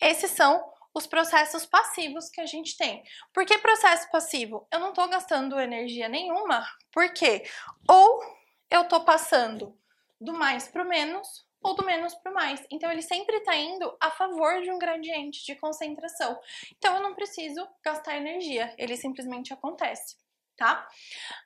esses 0.00 0.30
são 0.30 0.72
os 0.94 1.06
processos 1.06 1.66
passivos 1.66 2.30
que 2.30 2.40
a 2.40 2.46
gente 2.46 2.76
tem. 2.76 3.02
Por 3.32 3.44
que 3.44 3.58
processo 3.58 4.08
passivo? 4.10 4.66
Eu 4.72 4.78
não 4.78 4.90
estou 4.90 5.08
gastando 5.08 5.58
energia 5.58 6.08
nenhuma, 6.08 6.64
porque 6.92 7.44
ou 7.88 8.22
eu 8.70 8.82
estou 8.82 9.04
passando 9.04 9.76
do 10.20 10.32
mais 10.32 10.68
para 10.68 10.82
o 10.82 10.88
menos 10.88 11.44
ou 11.60 11.74
do 11.74 11.84
menos 11.84 12.14
para 12.14 12.30
o 12.30 12.34
mais. 12.34 12.64
Então 12.70 12.92
ele 12.92 13.02
sempre 13.02 13.38
está 13.38 13.56
indo 13.56 13.96
a 14.00 14.10
favor 14.10 14.60
de 14.62 14.70
um 14.70 14.78
gradiente 14.78 15.44
de 15.44 15.56
concentração. 15.56 16.38
Então 16.76 16.96
eu 16.96 17.02
não 17.02 17.14
preciso 17.14 17.66
gastar 17.82 18.16
energia, 18.16 18.72
ele 18.78 18.96
simplesmente 18.96 19.52
acontece, 19.52 20.16
tá? 20.56 20.86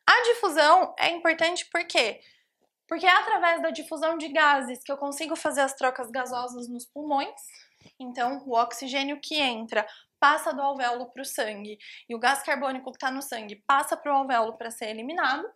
A 0.07 0.23
difusão 0.25 0.95
é 0.99 1.11
importante 1.11 1.67
porque 1.71 2.21
porque 2.87 3.05
é 3.05 3.11
através 3.11 3.61
da 3.61 3.69
difusão 3.69 4.17
de 4.17 4.29
gases 4.29 4.83
que 4.83 4.91
eu 4.91 4.97
consigo 4.97 5.37
fazer 5.37 5.61
as 5.61 5.75
trocas 5.75 6.11
gasosas 6.11 6.67
nos 6.69 6.87
pulmões. 6.87 7.39
Então, 7.99 8.43
o 8.47 8.57
oxigênio 8.57 9.21
que 9.21 9.37
entra 9.37 9.87
passa 10.21 10.53
do 10.53 10.63
alvéolo 10.63 11.11
para 11.13 11.23
o 11.23 11.25
sangue 11.25 11.79
e 12.09 12.15
o 12.15 12.19
gás 12.19 12.43
carbônico 12.43 12.91
que 12.91 12.97
está 12.97 13.11
no 13.11 13.23
sangue 13.23 13.63
passa 13.67 13.97
para 13.97 14.13
o 14.13 14.17
alvéolo 14.17 14.57
para 14.57 14.71
ser 14.71 14.87
eliminado, 14.87 15.49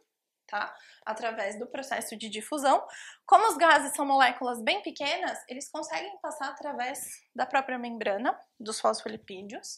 tá? 0.47 0.75
Através 1.05 1.59
do 1.59 1.67
processo 1.67 2.17
de 2.17 2.29
difusão. 2.29 2.87
Como 3.27 3.49
os 3.49 3.57
gases 3.57 3.95
são 3.95 4.07
moléculas 4.07 4.63
bem 4.63 4.83
pequenas, 4.83 5.39
eles 5.49 5.69
conseguem 5.71 6.17
passar 6.21 6.49
através 6.51 7.01
da 7.35 7.47
própria 7.47 7.79
membrana 7.79 8.39
dos 8.59 8.81
fosfolipídios. 8.81 9.77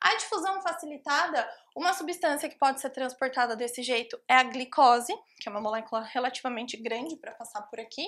A 0.00 0.16
difusão 0.16 0.60
facilitada, 0.62 1.48
uma 1.76 1.92
substância 1.94 2.48
que 2.48 2.58
pode 2.58 2.80
ser 2.80 2.90
transportada 2.90 3.54
desse 3.54 3.82
jeito 3.84 4.20
é 4.28 4.34
a 4.34 4.42
glicose, 4.42 5.14
que 5.38 5.48
é 5.48 5.50
uma 5.50 5.60
molécula 5.60 6.02
relativamente 6.02 6.76
grande 6.76 7.16
para 7.16 7.32
passar 7.32 7.62
por 7.62 7.78
aqui. 7.78 8.04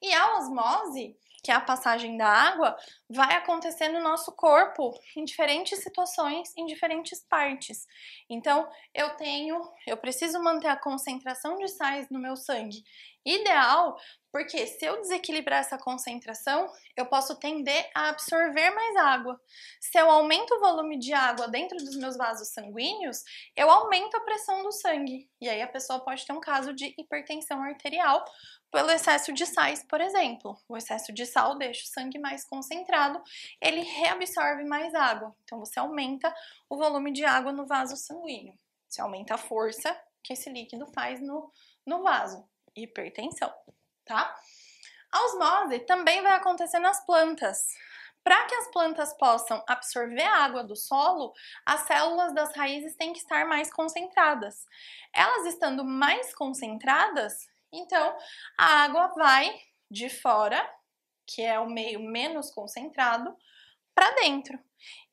E 0.00 0.12
a 0.12 0.38
osmose, 0.38 1.16
que 1.42 1.50
é 1.50 1.54
a 1.54 1.60
passagem 1.60 2.16
da 2.16 2.28
água, 2.28 2.76
vai 3.08 3.34
acontecer 3.34 3.88
no 3.88 4.00
nosso 4.00 4.32
corpo 4.32 4.92
em 5.16 5.24
diferentes 5.24 5.82
situações, 5.82 6.52
em 6.56 6.66
diferentes 6.66 7.20
partes. 7.28 7.86
Então, 8.30 8.68
eu 8.94 9.10
tenho, 9.16 9.60
eu 9.86 9.96
preciso 9.96 10.42
manter 10.42 10.68
a 10.68 10.76
concentração 10.76 11.56
de 11.56 11.68
sais 11.68 12.08
no 12.10 12.20
meu 12.20 12.36
sangue 12.36 12.84
ideal 13.24 13.96
porque 14.32 14.66
se 14.66 14.86
eu 14.86 14.98
desequilibrar 14.98 15.60
essa 15.60 15.76
concentração, 15.76 16.66
eu 16.96 17.04
posso 17.04 17.38
tender 17.38 17.90
a 17.94 18.08
absorver 18.08 18.70
mais 18.70 18.96
água. 18.96 19.38
Se 19.78 19.98
eu 19.98 20.10
aumento 20.10 20.54
o 20.54 20.58
volume 20.58 20.98
de 20.98 21.12
água 21.12 21.48
dentro 21.48 21.76
dos 21.76 21.94
meus 21.96 22.16
vasos 22.16 22.48
sanguíneos, 22.48 23.22
eu 23.54 23.70
aumento 23.70 24.16
a 24.16 24.20
pressão 24.20 24.62
do 24.62 24.72
sangue. 24.72 25.28
E 25.38 25.50
aí 25.50 25.60
a 25.60 25.68
pessoa 25.68 26.00
pode 26.00 26.24
ter 26.24 26.32
um 26.32 26.40
caso 26.40 26.72
de 26.72 26.94
hipertensão 26.96 27.62
arterial 27.62 28.24
pelo 28.72 28.90
excesso 28.90 29.32
de 29.32 29.46
sais, 29.46 29.84
por 29.84 30.00
exemplo. 30.00 30.58
O 30.68 30.76
excesso 30.76 31.12
de 31.12 31.24
sal 31.26 31.56
deixa 31.56 31.84
o 31.84 31.88
sangue 31.88 32.18
mais 32.18 32.44
concentrado, 32.44 33.22
ele 33.60 33.82
reabsorve 33.82 34.64
mais 34.64 34.94
água. 34.94 35.36
Então 35.44 35.60
você 35.60 35.78
aumenta 35.78 36.34
o 36.68 36.76
volume 36.76 37.12
de 37.12 37.24
água 37.24 37.52
no 37.52 37.66
vaso 37.66 37.96
sanguíneo. 37.96 38.58
Você 38.88 39.00
aumenta 39.00 39.34
a 39.34 39.38
força 39.38 39.96
que 40.24 40.32
esse 40.32 40.50
líquido 40.50 40.86
faz 40.88 41.20
no, 41.20 41.52
no 41.86 42.02
vaso. 42.02 42.44
Hipertensão 42.74 43.52
tá? 44.04 44.34
A 45.10 45.24
osmose 45.24 45.80
também 45.80 46.22
vai 46.22 46.32
acontecer 46.32 46.78
nas 46.78 47.04
plantas. 47.04 47.66
Para 48.24 48.46
que 48.46 48.54
as 48.54 48.70
plantas 48.70 49.12
possam 49.14 49.62
absorver 49.66 50.22
a 50.22 50.44
água 50.44 50.62
do 50.62 50.76
solo, 50.76 51.32
as 51.66 51.80
células 51.82 52.32
das 52.32 52.54
raízes 52.54 52.94
têm 52.94 53.12
que 53.12 53.18
estar 53.18 53.44
mais 53.46 53.72
concentradas. 53.72 54.64
Elas 55.12 55.46
estando 55.46 55.84
mais 55.84 56.32
concentradas, 56.34 57.48
então 57.72 58.16
a 58.58 58.84
água 58.84 59.08
vai 59.16 59.54
de 59.90 60.08
fora, 60.08 60.62
que 61.26 61.42
é 61.42 61.58
o 61.58 61.68
meio 61.68 62.00
menos 62.00 62.50
concentrado, 62.50 63.34
para 63.94 64.10
dentro. 64.14 64.58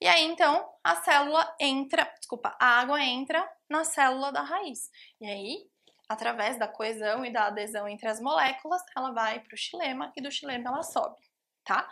E 0.01 0.07
aí 0.07 0.23
então 0.23 0.69
a 0.83 0.95
célula 0.97 1.55
entra, 1.59 2.03
desculpa, 2.17 2.55
a 2.59 2.79
água 2.79 3.01
entra 3.03 3.47
na 3.69 3.83
célula 3.83 4.31
da 4.31 4.41
raiz. 4.41 4.89
E 5.21 5.25
aí 5.25 5.69
através 6.09 6.57
da 6.57 6.67
coesão 6.67 7.24
e 7.24 7.31
da 7.31 7.45
adesão 7.45 7.87
entre 7.87 8.09
as 8.09 8.19
moléculas, 8.19 8.81
ela 8.98 9.11
vai 9.11 9.39
para 9.39 9.53
o 9.53 9.57
xilema 9.57 10.11
e 10.17 10.22
do 10.22 10.31
xilema 10.31 10.69
ela 10.69 10.81
sobe, 10.81 11.22
tá? 11.63 11.87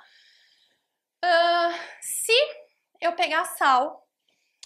Uh, 1.23 1.73
se 2.01 2.33
eu 2.99 3.15
pegar 3.15 3.45
sal 3.45 4.06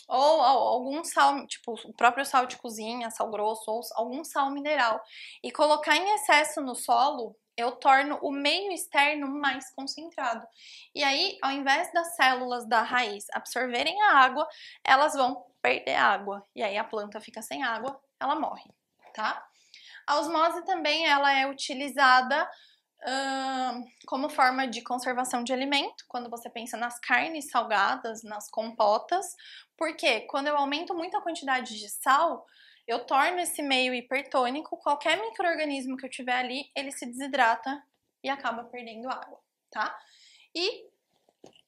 ou 0.08 0.42
algum 0.42 1.04
sal, 1.04 1.46
tipo 1.48 1.74
o 1.86 1.94
próprio 1.94 2.26
sal 2.26 2.46
de 2.46 2.58
cozinha, 2.58 3.12
sal 3.12 3.30
grosso 3.30 3.70
ou 3.70 3.82
algum 3.96 4.24
sal 4.24 4.50
mineral 4.52 5.02
e 5.44 5.52
colocar 5.52 5.96
em 5.96 6.16
excesso 6.16 6.62
no 6.62 6.76
solo, 6.76 7.36
eu 7.58 7.74
torno 7.74 8.18
o 8.22 8.32
meio 8.32 8.72
externo 8.72 9.28
mais 9.28 9.70
concentrado. 9.74 10.46
E 10.96 11.04
aí, 11.04 11.38
ao 11.42 11.52
invés 11.52 11.92
das 11.94 12.16
células 12.16 12.68
da 12.68 12.82
raiz 12.82 13.26
absorverem 13.34 14.02
a 14.04 14.14
água, 14.14 14.48
elas 14.84 15.14
vão 15.14 15.46
perder 15.62 15.96
água. 15.96 16.46
E 16.56 16.64
aí 16.64 16.78
a 16.78 16.84
planta 16.84 17.20
fica 17.20 17.42
sem 17.42 17.62
água, 17.64 18.02
ela 18.20 18.36
morre 18.36 18.72
tá? 19.14 19.44
A 20.08 20.20
osmose 20.20 20.64
também 20.66 21.06
ela 21.06 21.32
é 21.32 21.48
utilizada 21.48 22.50
como 24.06 24.30
forma 24.30 24.68
de 24.68 24.82
conservação 24.82 25.44
de 25.44 25.52
alimento, 25.52 26.06
quando 26.08 26.30
você 26.30 26.50
pensa 26.50 26.78
nas 26.78 27.00
carnes 27.00 27.50
salgadas, 27.50 28.24
nas 28.24 28.50
compotas, 28.50 29.26
porque 29.78 30.22
quando 30.22 30.48
eu 30.48 30.58
aumento 30.58 30.94
muito 30.94 31.18
a 31.18 31.22
quantidade 31.22 31.80
de 31.80 31.90
sal, 31.90 32.46
eu 32.88 33.06
torno 33.06 33.40
esse 33.40 33.62
meio 33.62 33.94
hipertônico, 33.94 34.78
qualquer 34.78 35.20
microorganismo 35.20 35.98
que 35.98 36.06
eu 36.06 36.10
tiver 36.10 36.36
ali, 36.36 36.70
ele 36.76 36.92
se 36.92 37.06
desidrata 37.06 37.82
e 38.24 38.30
acaba 38.30 38.66
perdendo 38.66 39.10
água, 39.10 39.40
tá? 39.72 39.98
E 40.54 40.86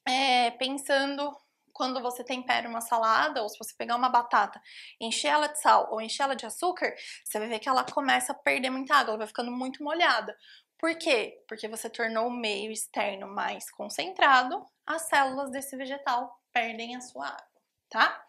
é, 0.07 0.51
pensando 0.51 1.35
quando 1.73 1.99
você 2.01 2.23
tempera 2.23 2.69
uma 2.69 2.81
salada, 2.81 3.41
ou 3.41 3.49
se 3.49 3.57
você 3.57 3.73
pegar 3.75 3.95
uma 3.95 4.07
batata, 4.07 4.61
encher 5.01 5.29
ela 5.29 5.47
de 5.47 5.59
sal 5.59 5.89
ou 5.91 5.99
encher 5.99 6.23
ela 6.23 6.35
de 6.35 6.45
açúcar, 6.45 6.93
você 7.25 7.39
vai 7.39 7.47
ver 7.47 7.59
que 7.59 7.67
ela 7.67 7.83
começa 7.83 8.31
a 8.31 8.35
perder 8.35 8.69
muita 8.69 8.95
água, 8.95 9.11
ela 9.11 9.17
vai 9.17 9.27
ficando 9.27 9.51
muito 9.51 9.83
molhada. 9.83 10.37
Por 10.83 10.97
quê? 10.97 11.41
Porque 11.47 11.65
você 11.69 11.89
tornou 11.89 12.27
o 12.27 12.29
meio 12.29 12.69
externo 12.69 13.25
mais 13.25 13.71
concentrado, 13.71 14.67
as 14.85 15.03
células 15.03 15.49
desse 15.49 15.77
vegetal 15.77 16.37
perdem 16.51 16.93
a 16.93 16.99
sua 16.99 17.25
água, 17.25 17.61
tá? 17.89 18.25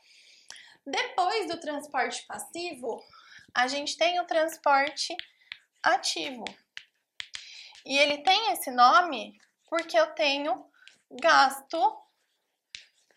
Depois 0.86 1.48
do 1.48 1.58
transporte 1.58 2.24
passivo, 2.28 3.02
a 3.52 3.66
gente 3.66 3.96
tem 3.96 4.20
o 4.20 4.24
transporte 4.24 5.16
ativo. 5.82 6.44
E 7.84 7.98
ele 7.98 8.18
tem 8.18 8.52
esse 8.52 8.70
nome 8.70 9.36
porque 9.68 9.98
eu 9.98 10.14
tenho 10.14 10.70
gasto 11.10 12.06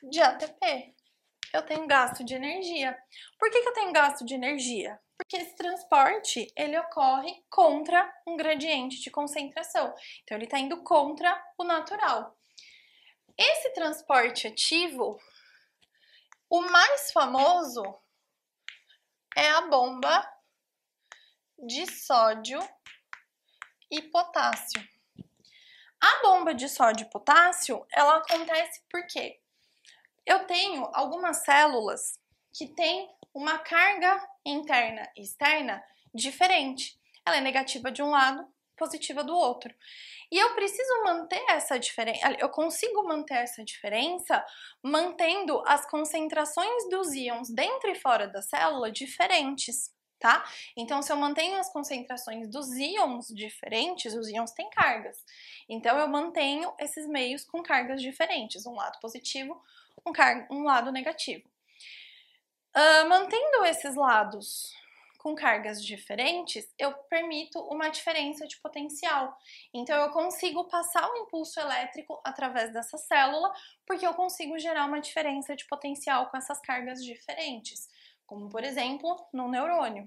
de 0.09 0.19
ATP. 0.19 0.95
Eu 1.53 1.61
tenho 1.63 1.87
gasto 1.87 2.23
de 2.23 2.35
energia. 2.35 2.97
Por 3.39 3.49
que, 3.49 3.61
que 3.61 3.69
eu 3.69 3.73
tenho 3.73 3.93
gasto 3.93 4.25
de 4.25 4.33
energia? 4.35 4.99
Porque 5.17 5.37
esse 5.37 5.55
transporte 5.55 6.51
ele 6.55 6.77
ocorre 6.77 7.43
contra 7.49 8.13
um 8.27 8.37
gradiente 8.37 9.01
de 9.01 9.09
concentração. 9.09 9.93
Então 10.23 10.37
ele 10.37 10.45
está 10.45 10.59
indo 10.59 10.83
contra 10.83 11.43
o 11.57 11.63
natural. 11.63 12.37
Esse 13.37 13.71
transporte 13.73 14.47
ativo, 14.47 15.19
o 16.49 16.61
mais 16.61 17.11
famoso 17.11 17.83
é 19.35 19.49
a 19.49 19.61
bomba 19.61 20.27
de 21.57 21.85
sódio 21.91 22.59
e 23.91 24.01
potássio. 24.01 24.81
A 25.99 26.21
bomba 26.21 26.53
de 26.53 26.69
sódio 26.69 27.05
e 27.05 27.09
potássio, 27.09 27.85
ela 27.91 28.17
acontece 28.17 28.83
por 28.89 29.05
quê? 29.07 29.39
Eu 30.27 30.39
tenho 30.39 30.89
algumas 30.93 31.45
células 31.45 32.19
que 32.53 32.67
têm 32.67 33.09
uma 33.33 33.59
carga 33.59 34.21
interna 34.45 35.09
e 35.15 35.21
externa 35.21 35.81
diferente. 36.13 36.99
Ela 37.25 37.37
é 37.37 37.41
negativa 37.41 37.89
de 37.89 38.03
um 38.03 38.09
lado, 38.09 38.45
positiva 38.75 39.23
do 39.23 39.33
outro. 39.33 39.73
E 40.29 40.37
eu 40.37 40.53
preciso 40.53 41.03
manter 41.05 41.41
essa 41.49 41.79
diferença, 41.79 42.35
eu 42.39 42.49
consigo 42.49 43.03
manter 43.03 43.35
essa 43.35 43.63
diferença 43.63 44.45
mantendo 44.83 45.63
as 45.65 45.89
concentrações 45.89 46.89
dos 46.89 47.13
íons 47.13 47.49
dentro 47.49 47.89
e 47.89 47.95
fora 47.95 48.27
da 48.27 48.41
célula 48.41 48.91
diferentes, 48.91 49.95
tá? 50.19 50.43
Então, 50.75 51.01
se 51.01 51.11
eu 51.11 51.17
mantenho 51.17 51.57
as 51.57 51.71
concentrações 51.71 52.47
dos 52.47 52.71
íons 52.73 53.27
diferentes, 53.27 54.13
os 54.13 54.27
íons 54.29 54.51
têm 54.51 54.69
cargas. 54.69 55.23
Então, 55.69 55.97
eu 55.97 56.07
mantenho 56.07 56.73
esses 56.79 57.07
meios 57.07 57.43
com 57.43 57.61
cargas 57.61 58.01
diferentes, 58.01 58.65
um 58.65 58.75
lado 58.75 58.99
positivo, 58.99 59.61
um, 60.05 60.55
um 60.55 60.63
lado 60.63 60.91
negativo. 60.91 61.47
Uh, 62.75 63.09
mantendo 63.09 63.65
esses 63.65 63.95
lados 63.95 64.71
com 65.17 65.35
cargas 65.35 65.83
diferentes, 65.83 66.71
eu 66.77 66.93
permito 66.93 67.59
uma 67.59 67.89
diferença 67.89 68.47
de 68.47 68.55
potencial. 68.57 69.37
Então, 69.73 69.97
eu 69.97 70.09
consigo 70.11 70.63
passar 70.65 71.09
o 71.09 71.17
impulso 71.17 71.59
elétrico 71.59 72.21
através 72.23 72.71
dessa 72.71 72.97
célula, 72.97 73.51
porque 73.85 74.05
eu 74.05 74.13
consigo 74.13 74.57
gerar 74.57 74.85
uma 74.85 75.01
diferença 75.01 75.55
de 75.55 75.65
potencial 75.65 76.27
com 76.27 76.37
essas 76.37 76.61
cargas 76.61 77.03
diferentes, 77.03 77.89
como 78.27 78.49
por 78.49 78.63
exemplo 78.63 79.17
no 79.33 79.49
neurônio. 79.49 80.05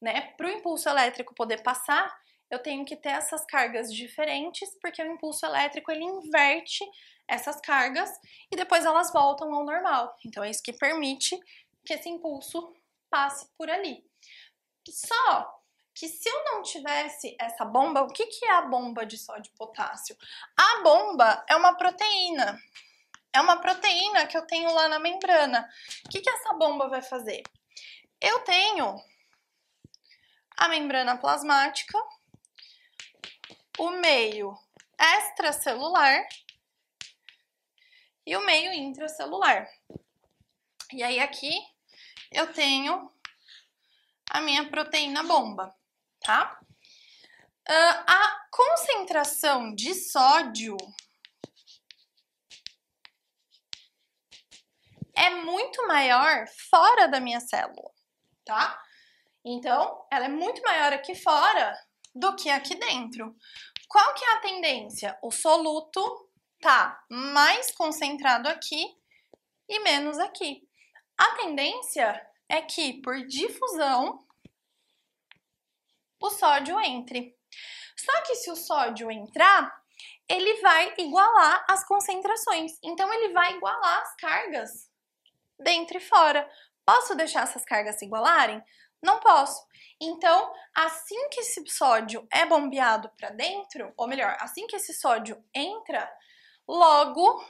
Né? 0.00 0.32
Para 0.36 0.48
o 0.48 0.50
impulso 0.50 0.88
elétrico 0.88 1.34
poder 1.34 1.62
passar, 1.62 2.14
eu 2.50 2.58
tenho 2.58 2.84
que 2.84 2.96
ter 2.96 3.10
essas 3.10 3.44
cargas 3.46 3.92
diferentes, 3.92 4.76
porque 4.80 5.02
o 5.02 5.12
impulso 5.12 5.46
elétrico 5.46 5.90
ele 5.90 6.04
inverte 6.04 6.84
essas 7.26 7.60
cargas 7.60 8.10
e 8.52 8.56
depois 8.56 8.84
elas 8.84 9.12
voltam 9.12 9.52
ao 9.54 9.64
normal. 9.64 10.14
Então 10.24 10.44
é 10.44 10.50
isso 10.50 10.62
que 10.62 10.72
permite 10.72 11.38
que 11.84 11.94
esse 11.94 12.08
impulso 12.08 12.72
passe 13.08 13.48
por 13.56 13.70
ali. 13.70 14.04
Só 14.88 15.56
que 15.94 16.08
se 16.08 16.28
eu 16.28 16.44
não 16.44 16.62
tivesse 16.62 17.34
essa 17.40 17.64
bomba, 17.64 18.02
o 18.02 18.08
que, 18.08 18.26
que 18.26 18.44
é 18.44 18.52
a 18.52 18.62
bomba 18.62 19.06
de 19.06 19.16
sódio 19.16 19.50
e 19.52 19.56
potássio? 19.56 20.16
A 20.56 20.82
bomba 20.82 21.44
é 21.48 21.56
uma 21.56 21.74
proteína. 21.74 22.60
É 23.36 23.40
uma 23.40 23.60
proteína 23.60 24.26
que 24.26 24.34
eu 24.34 24.46
tenho 24.46 24.72
lá 24.72 24.88
na 24.88 24.98
membrana. 24.98 25.68
O 26.06 26.08
que, 26.08 26.22
que 26.22 26.30
essa 26.30 26.54
bomba 26.54 26.88
vai 26.88 27.02
fazer? 27.02 27.42
Eu 28.18 28.38
tenho 28.44 28.96
a 30.56 30.68
membrana 30.68 31.18
plasmática, 31.18 31.98
o 33.78 33.90
meio 33.90 34.56
extracelular 34.98 36.26
e 38.24 38.34
o 38.34 38.46
meio 38.46 38.72
intracelular. 38.72 39.68
E 40.90 41.02
aí 41.02 41.20
aqui 41.20 41.52
eu 42.32 42.50
tenho 42.54 43.12
a 44.30 44.40
minha 44.40 44.66
proteína 44.70 45.22
bomba 45.22 45.76
tá? 46.20 46.58
Uh, 47.68 48.04
a 48.06 48.46
concentração 48.50 49.74
de 49.74 49.94
sódio 49.94 50.76
é 55.16 55.30
muito 55.30 55.86
maior 55.86 56.46
fora 56.70 57.08
da 57.08 57.18
minha 57.18 57.40
célula, 57.40 57.90
tá? 58.44 58.80
Então, 59.44 60.06
ela 60.10 60.26
é 60.26 60.28
muito 60.28 60.60
maior 60.62 60.92
aqui 60.92 61.14
fora 61.14 61.74
do 62.14 62.34
que 62.36 62.50
aqui 62.50 62.74
dentro. 62.74 63.34
Qual 63.88 64.14
que 64.14 64.24
é 64.24 64.32
a 64.32 64.40
tendência? 64.40 65.18
O 65.22 65.30
soluto 65.30 66.28
tá 66.60 67.02
mais 67.08 67.70
concentrado 67.70 68.48
aqui 68.48 68.84
e 69.68 69.80
menos 69.80 70.18
aqui. 70.18 70.68
A 71.16 71.34
tendência 71.36 72.20
é 72.48 72.60
que, 72.60 73.00
por 73.00 73.26
difusão, 73.26 74.26
o 76.20 76.30
sódio 76.30 76.78
entre. 76.80 77.36
Só 77.96 78.22
que 78.22 78.34
se 78.34 78.50
o 78.50 78.56
sódio 78.56 79.10
entrar, 79.10 79.72
ele 80.28 80.60
vai 80.60 80.94
igualar 80.98 81.64
as 81.68 81.86
concentrações. 81.86 82.72
Então, 82.82 83.12
ele 83.12 83.32
vai 83.32 83.54
igualar 83.54 84.02
as 84.02 84.16
cargas 84.16 84.90
dentro 85.58 85.96
e 85.96 86.00
fora. 86.00 86.48
Posso 86.84 87.14
deixar 87.14 87.42
essas 87.42 87.64
cargas 87.64 87.98
se 87.98 88.04
igualarem? 88.04 88.62
Não 89.02 89.20
posso. 89.20 89.64
Então, 90.00 90.52
assim 90.74 91.28
que 91.30 91.40
esse 91.40 91.64
sódio 91.68 92.26
é 92.32 92.44
bombeado 92.46 93.10
para 93.16 93.30
dentro, 93.30 93.92
ou 93.96 94.08
melhor, 94.08 94.36
assim 94.40 94.66
que 94.66 94.76
esse 94.76 94.94
sódio 94.94 95.42
entra, 95.54 96.10
logo 96.66 97.44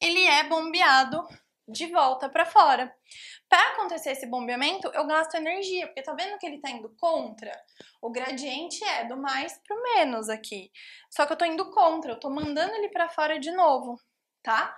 ele 0.00 0.24
é 0.26 0.44
bombeado 0.44 1.26
de 1.66 1.86
volta 1.86 2.28
para 2.28 2.46
fora. 2.46 2.94
Para 3.48 3.72
acontecer 3.72 4.12
esse 4.12 4.26
bombeamento, 4.26 4.88
eu 4.88 5.06
gasto 5.06 5.34
energia, 5.34 5.86
porque 5.86 6.02
tá 6.02 6.14
vendo 6.14 6.38
que 6.38 6.46
ele 6.46 6.60
tá 6.60 6.70
indo 6.70 6.88
contra? 6.96 7.52
O 8.00 8.10
gradiente 8.10 8.82
é 8.84 9.04
do 9.04 9.16
mais 9.16 9.58
pro 9.66 9.82
menos 9.82 10.28
aqui. 10.28 10.70
Só 11.10 11.26
que 11.26 11.32
eu 11.32 11.36
tô 11.36 11.44
indo 11.44 11.70
contra, 11.70 12.12
eu 12.12 12.20
tô 12.20 12.30
mandando 12.30 12.74
ele 12.74 12.88
para 12.88 13.08
fora 13.08 13.38
de 13.38 13.50
novo, 13.50 14.00
tá? 14.42 14.76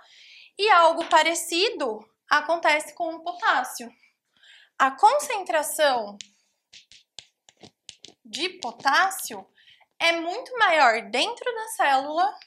E 0.57 0.69
algo 0.69 1.05
parecido 1.07 2.07
acontece 2.29 2.93
com 2.93 3.15
o 3.15 3.23
potássio. 3.23 3.91
A 4.77 4.91
concentração 4.91 6.17
de 8.23 8.49
potássio 8.59 9.47
é 9.99 10.13
muito 10.13 10.57
maior 10.57 11.09
dentro 11.09 11.45
da 11.53 11.67
célula 11.69 12.39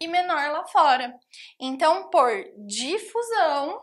e 0.00 0.08
menor 0.08 0.50
lá 0.50 0.66
fora. 0.66 1.18
Então, 1.60 2.08
por 2.10 2.30
difusão, 2.66 3.82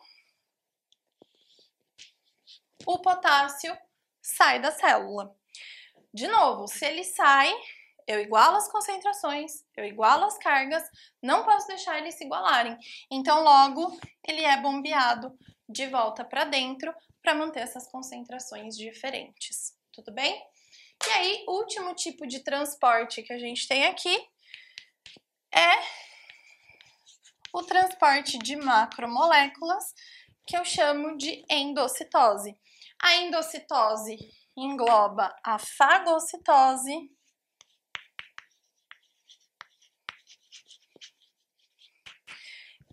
o 2.86 3.00
potássio 3.00 3.78
sai 4.22 4.60
da 4.60 4.72
célula. 4.72 5.36
De 6.14 6.28
novo, 6.28 6.68
se 6.68 6.86
ele 6.86 7.04
sai, 7.04 7.54
eu 8.08 8.20
igualo 8.20 8.58
as 8.58 8.70
concentrações, 8.72 9.64
eu 9.76 9.86
igualo 9.86 10.26
as 10.26 10.38
cargas, 10.38 10.84
não 11.22 11.44
posso 11.44 11.68
deixar 11.68 11.98
eles 11.98 12.16
se 12.16 12.26
igualarem. 12.26 12.78
Então, 13.10 13.44
logo, 13.44 14.00
ele 14.28 14.44
é 14.44 14.62
bombeado 14.62 15.38
de 15.68 15.88
volta 15.88 16.24
para 16.26 16.44
dentro 16.44 16.94
para 17.22 17.36
manter 17.36 17.62
essas 17.62 17.88
concentrações 17.88 18.76
diferentes. 18.76 19.74
Tudo 19.94 20.12
bem? 20.12 20.42
E 21.08 21.10
aí, 21.10 21.46
último 21.48 21.94
tipo 21.96 22.28
de 22.28 22.40
transporte 22.44 23.24
que 23.24 23.34
a 23.34 23.40
gente 23.40 23.68
tem 23.68 23.86
aqui 23.86 24.16
é 25.54 26.02
o 27.54 27.64
transporte 27.64 28.38
de 28.38 28.56
macromoléculas, 28.56 29.94
que 30.48 30.56
eu 30.56 30.64
chamo 30.64 31.18
de 31.18 31.44
endocitose. 31.50 32.58
A 33.02 33.16
endocitose 33.18 34.18
engloba 34.56 35.36
a 35.44 35.58
fagocitose, 35.58 37.12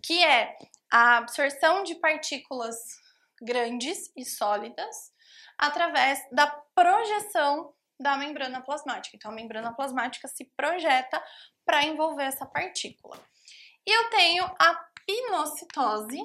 que 0.09 0.25
é 0.25 0.57
a 0.91 1.17
absorção 1.17 1.83
de 1.83 1.93
partículas 1.93 2.75
grandes 3.39 4.11
e 4.17 4.25
sólidas 4.25 5.13
através 5.55 6.19
da 6.31 6.47
projeção 6.73 7.75
da 7.99 8.17
membrana 8.17 8.59
plasmática. 8.59 9.15
Então, 9.15 9.29
a 9.29 9.35
membrana 9.35 9.71
plasmática 9.71 10.27
se 10.27 10.45
projeta 10.57 11.23
para 11.63 11.85
envolver 11.85 12.23
essa 12.23 12.43
partícula. 12.43 13.23
E 13.85 13.91
eu 13.91 14.09
tenho 14.09 14.45
a 14.45 14.83
pinocitose, 15.05 16.19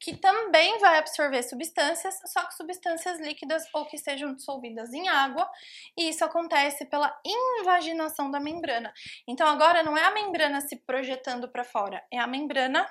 que 0.00 0.16
também 0.16 0.78
vai 0.78 0.98
absorver 0.98 1.42
substâncias, 1.42 2.20
só 2.26 2.44
que 2.44 2.54
substâncias 2.54 3.18
líquidas 3.20 3.64
ou 3.72 3.86
que 3.86 3.98
sejam 3.98 4.34
dissolvidas 4.34 4.92
em 4.92 5.08
água, 5.08 5.50
e 5.96 6.08
isso 6.08 6.24
acontece 6.24 6.86
pela 6.86 7.18
invaginação 7.60 8.30
da 8.30 8.38
membrana. 8.38 8.92
Então 9.26 9.46
agora 9.46 9.82
não 9.82 9.96
é 9.96 10.04
a 10.04 10.12
membrana 10.12 10.60
se 10.60 10.76
projetando 10.76 11.50
para 11.50 11.64
fora, 11.64 12.04
é 12.12 12.18
a 12.18 12.26
membrana 12.26 12.88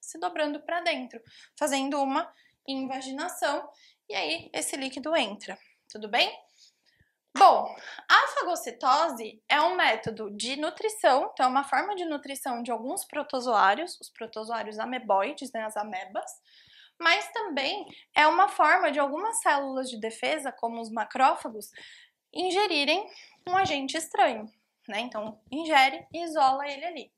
se 0.00 0.18
dobrando 0.18 0.60
para 0.60 0.80
dentro, 0.80 1.20
fazendo 1.58 2.02
uma 2.02 2.32
invaginação, 2.66 3.68
e 4.08 4.14
aí 4.14 4.50
esse 4.52 4.76
líquido 4.76 5.14
entra. 5.14 5.58
Tudo 5.90 6.08
bem? 6.08 6.47
Bom, 7.38 7.76
a 8.08 8.26
fagocitose 8.34 9.40
é 9.48 9.60
um 9.60 9.76
método 9.76 10.28
de 10.30 10.56
nutrição, 10.56 11.30
então 11.32 11.46
é 11.46 11.48
uma 11.48 11.62
forma 11.62 11.94
de 11.94 12.04
nutrição 12.04 12.64
de 12.64 12.72
alguns 12.72 13.04
protozoários, 13.04 13.96
os 14.00 14.10
protozoários 14.10 14.76
ameboides, 14.78 15.52
né, 15.52 15.64
as 15.64 15.76
amebas, 15.76 16.28
mas 16.98 17.30
também 17.30 17.86
é 18.12 18.26
uma 18.26 18.48
forma 18.48 18.90
de 18.90 18.98
algumas 18.98 19.40
células 19.40 19.88
de 19.88 20.00
defesa, 20.00 20.50
como 20.50 20.80
os 20.80 20.90
macrófagos, 20.90 21.70
ingerirem 22.32 23.08
um 23.48 23.56
agente 23.56 23.96
estranho, 23.96 24.50
né? 24.88 24.98
Então, 25.00 25.40
ingere 25.50 26.06
e 26.12 26.24
isola 26.24 26.68
ele 26.68 26.84
ali. 26.84 27.12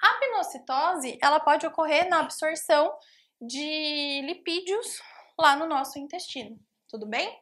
A 0.00 0.14
pinocitose, 0.20 1.18
ela 1.20 1.40
pode 1.40 1.66
ocorrer 1.66 2.08
na 2.08 2.20
absorção 2.20 2.96
de 3.40 4.22
lipídios 4.24 5.02
lá 5.36 5.56
no 5.56 5.66
nosso 5.66 5.98
intestino, 5.98 6.56
tudo 6.88 7.06
bem? 7.06 7.36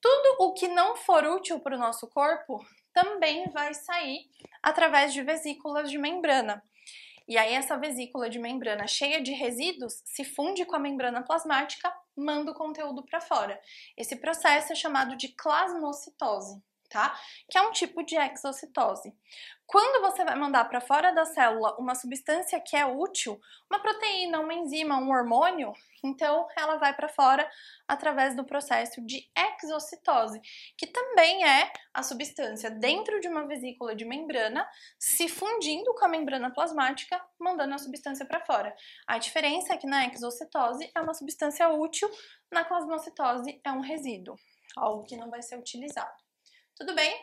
Tudo 0.00 0.36
o 0.40 0.52
que 0.52 0.68
não 0.68 0.96
for 0.96 1.24
útil 1.24 1.60
para 1.60 1.76
o 1.76 1.78
nosso 1.78 2.06
corpo 2.08 2.64
também 2.92 3.50
vai 3.50 3.74
sair 3.74 4.28
através 4.62 5.12
de 5.12 5.22
vesículas 5.22 5.90
de 5.90 5.98
membrana. 5.98 6.62
E 7.28 7.36
aí 7.36 7.54
essa 7.54 7.76
vesícula 7.76 8.30
de 8.30 8.38
membrana 8.38 8.86
cheia 8.86 9.20
de 9.20 9.32
resíduos 9.32 10.00
se 10.04 10.24
funde 10.24 10.64
com 10.64 10.76
a 10.76 10.78
membrana 10.78 11.22
plasmática, 11.22 11.92
manda 12.16 12.52
o 12.52 12.54
conteúdo 12.54 13.04
para 13.04 13.20
fora. 13.20 13.60
Esse 13.96 14.16
processo 14.16 14.72
é 14.72 14.76
chamado 14.76 15.16
de 15.16 15.28
plasmocitose 15.28 16.62
tá? 16.88 17.18
Que 17.50 17.58
é 17.58 17.62
um 17.62 17.72
tipo 17.72 18.02
de 18.02 18.16
exocitose. 18.16 19.14
Quando 19.66 20.00
você 20.00 20.24
vai 20.24 20.36
mandar 20.36 20.64
para 20.66 20.80
fora 20.80 21.12
da 21.12 21.24
célula 21.24 21.74
uma 21.76 21.96
substância 21.96 22.60
que 22.60 22.76
é 22.76 22.86
útil, 22.86 23.40
uma 23.68 23.80
proteína, 23.80 24.38
uma 24.38 24.54
enzima, 24.54 24.96
um 24.96 25.10
hormônio, 25.10 25.72
então 26.04 26.46
ela 26.56 26.76
vai 26.76 26.94
para 26.94 27.08
fora 27.08 27.50
através 27.88 28.36
do 28.36 28.44
processo 28.44 29.04
de 29.04 29.28
exocitose, 29.36 30.40
que 30.78 30.86
também 30.86 31.44
é 31.44 31.72
a 31.92 32.02
substância 32.04 32.70
dentro 32.70 33.20
de 33.20 33.26
uma 33.26 33.46
vesícula 33.48 33.96
de 33.96 34.04
membrana 34.04 34.68
se 35.00 35.28
fundindo 35.28 35.92
com 35.94 36.04
a 36.04 36.08
membrana 36.08 36.52
plasmática, 36.52 37.20
mandando 37.36 37.74
a 37.74 37.78
substância 37.78 38.24
para 38.24 38.44
fora. 38.46 38.72
A 39.04 39.18
diferença 39.18 39.74
é 39.74 39.76
que 39.76 39.86
na 39.86 40.06
exocitose 40.06 40.88
é 40.94 41.00
uma 41.00 41.12
substância 41.14 41.68
útil, 41.70 42.08
na 42.52 42.64
plasmocitose 42.64 43.60
é 43.64 43.72
um 43.72 43.80
resíduo, 43.80 44.36
algo 44.76 45.04
que 45.04 45.16
não 45.16 45.28
vai 45.28 45.42
ser 45.42 45.58
utilizado. 45.58 46.25
Tudo 46.76 46.94
bem? 46.94 47.14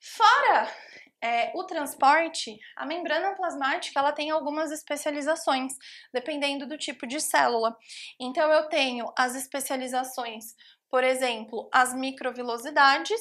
Fora 0.00 0.72
é, 1.20 1.52
o 1.54 1.64
transporte, 1.64 2.58
a 2.76 2.86
membrana 2.86 3.34
plasmática 3.34 3.98
ela 3.98 4.12
tem 4.12 4.30
algumas 4.30 4.70
especializações, 4.70 5.74
dependendo 6.12 6.66
do 6.66 6.78
tipo 6.78 7.06
de 7.06 7.20
célula. 7.20 7.76
Então 8.20 8.50
eu 8.50 8.68
tenho 8.68 9.12
as 9.16 9.34
especializações, 9.34 10.54
por 10.88 11.04
exemplo, 11.04 11.68
as 11.72 11.92
microvilosidades, 11.92 13.20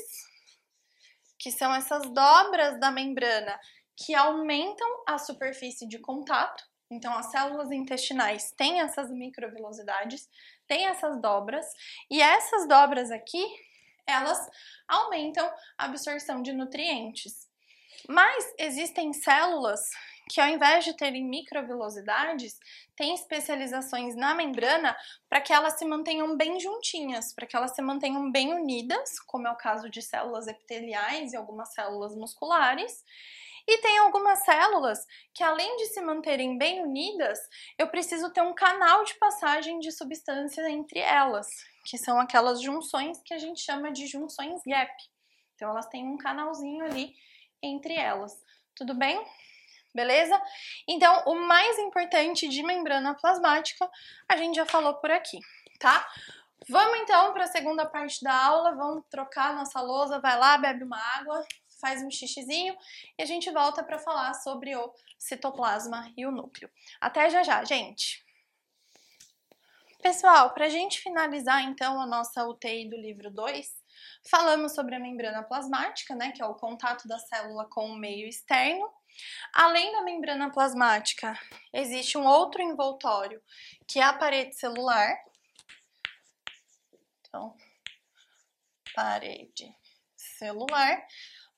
que 1.40 1.52
são 1.52 1.74
essas 1.74 2.04
dobras 2.12 2.80
da 2.80 2.92
membrana 2.92 3.60
que 3.96 4.13
aumentam 4.13 4.88
a 5.08 5.18
superfície 5.18 5.88
de 5.88 6.00
contato. 6.00 6.63
Então, 6.90 7.18
as 7.18 7.32
células 7.32 7.70
intestinais 7.70 8.52
têm 8.52 8.80
essas 8.80 9.12
microvilosidades, 9.12 10.30
têm 10.68 10.88
essas 10.88 11.20
dobras, 11.22 11.66
e 12.10 12.22
essas 12.22 12.66
dobras 12.68 13.12
aqui, 13.12 13.46
elas 14.08 14.50
aumentam 14.88 15.46
a 15.78 15.86
absorção 15.86 16.41
de 16.41 16.54
nutrientes. 16.54 17.48
Mas 18.08 18.54
existem 18.58 19.12
células 19.13 19.89
que 20.30 20.41
ao 20.41 20.48
invés 20.48 20.84
de 20.84 20.93
terem 20.93 21.24
microvilosidades, 21.24 22.60
têm 22.96 23.13
especializações 23.13 24.15
na 24.15 24.36
membrana 24.36 24.96
para 25.30 25.41
que 25.41 25.54
elas 25.54 25.78
se 25.78 25.86
mantenham 25.86 26.36
bem 26.36 26.60
juntinhas, 26.60 27.34
para 27.34 27.46
que 27.46 27.56
elas 27.56 27.74
se 27.74 27.82
mantenham 27.82 28.32
bem 28.32 28.54
unidas, 28.54 29.20
como 29.22 29.48
é 29.48 29.52
o 29.52 29.58
caso 29.58 29.89
de 29.89 30.02
células 30.02 30.48
epiteliais 30.48 31.32
e 31.32 31.38
algumas 31.38 31.74
células 31.74 32.15
musculares. 32.15 33.04
E 33.70 33.80
tem 33.80 33.98
algumas 33.98 34.39
células 34.46 35.06
que, 35.34 35.43
além 35.43 35.76
de 35.76 35.88
se 35.88 36.00
manterem 36.02 36.58
bem 36.58 36.82
unidas, 36.82 37.38
eu 37.78 37.88
preciso 37.88 38.32
ter 38.32 38.41
um 38.41 38.56
canal 38.56 39.04
de 39.04 39.13
passagem 39.15 39.80
de 39.80 39.91
substância 39.91 40.70
entre 40.70 41.00
elas, 41.00 41.48
que 41.88 41.97
são 41.97 42.19
aquelas 42.19 42.62
junções 42.62 43.21
que 43.23 43.34
a 43.34 43.38
gente 43.38 43.62
chama 43.62 43.93
de 43.93 44.08
junções 44.08 44.62
gap. 44.67 44.91
Então, 45.56 45.69
elas 45.69 45.88
têm 45.88 46.06
um 46.06 46.17
canalzinho 46.17 46.84
ali 46.84 47.15
entre 47.63 47.95
elas. 47.95 48.34
Tudo 48.76 48.93
bem? 48.93 49.26
Beleza? 49.95 50.39
Então, 50.86 51.23
o 51.26 51.36
mais 51.36 51.80
importante 51.80 52.50
de 52.50 52.62
membrana 52.62 53.15
plasmática, 53.15 53.89
a 54.28 54.36
gente 54.36 54.58
já 54.58 54.65
falou 54.65 54.95
por 54.95 55.10
aqui, 55.10 55.39
tá? 55.80 56.06
Vamos 56.67 57.00
então 57.00 57.32
para 57.32 57.45
a 57.45 57.47
segunda 57.47 57.86
parte 57.86 58.21
da 58.21 58.36
aula, 58.36 58.76
vamos 58.76 59.06
trocar 59.10 59.56
nossa 59.56 59.80
lousa, 59.80 60.19
vai 60.19 60.38
lá, 60.38 60.58
bebe 60.58 60.84
uma 60.84 61.00
água, 61.17 61.41
faz 61.80 62.04
um 62.04 62.12
xixizinho 62.12 62.76
e 63.17 63.23
a 63.23 63.26
gente 63.26 63.50
volta 63.50 63.82
para 63.82 63.97
falar 63.97 64.34
sobre 64.34 64.76
o 64.76 64.93
citoplasma 65.17 66.12
e 66.17 66.26
o 66.26 66.32
núcleo. 66.32 66.69
Até 67.00 67.30
já 67.30 67.43
já, 67.43 67.63
gente! 67.63 68.27
Pessoal, 70.01 70.53
para 70.53 70.65
a 70.65 70.69
gente 70.69 70.99
finalizar 70.99 71.63
então 71.63 71.99
a 71.99 72.05
nossa 72.05 72.47
UTI 72.47 72.88
do 72.88 72.95
livro 72.95 73.31
2, 73.31 73.67
falamos 74.29 74.73
sobre 74.73 74.95
a 74.95 74.99
membrana 74.99 75.43
plasmática, 75.43 76.15
né, 76.15 76.31
que 76.31 76.41
é 76.41 76.45
o 76.45 76.55
contato 76.55 77.07
da 77.07 77.17
célula 77.17 77.65
com 77.65 77.88
o 77.88 77.95
meio 77.95 78.27
externo. 78.27 78.89
Além 79.51 79.91
da 79.91 80.03
membrana 80.03 80.51
plasmática, 80.51 81.38
existe 81.73 82.17
um 82.17 82.25
outro 82.25 82.62
envoltório, 82.62 83.41
que 83.88 83.99
é 83.99 84.03
a 84.03 84.13
parede 84.13 84.55
celular. 84.55 85.17
Então, 87.21 87.55
parede 88.93 89.75
celular. 90.15 91.05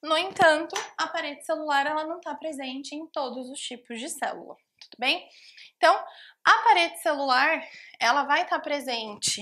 No 0.01 0.17
entanto, 0.17 0.75
a 0.97 1.07
parede 1.07 1.45
celular 1.45 1.85
ela 1.85 2.05
não 2.05 2.17
está 2.17 2.33
presente 2.33 2.95
em 2.95 3.05
todos 3.07 3.49
os 3.49 3.59
tipos 3.59 3.99
de 3.99 4.07
célula, 4.07 4.55
tudo 4.89 4.99
bem? 4.99 5.29
Então, 5.77 5.93
a 6.43 6.63
parede 6.63 6.99
celular 7.01 7.61
ela 7.99 8.23
vai 8.23 8.43
estar 8.43 8.57
tá 8.57 8.61
presente 8.61 9.41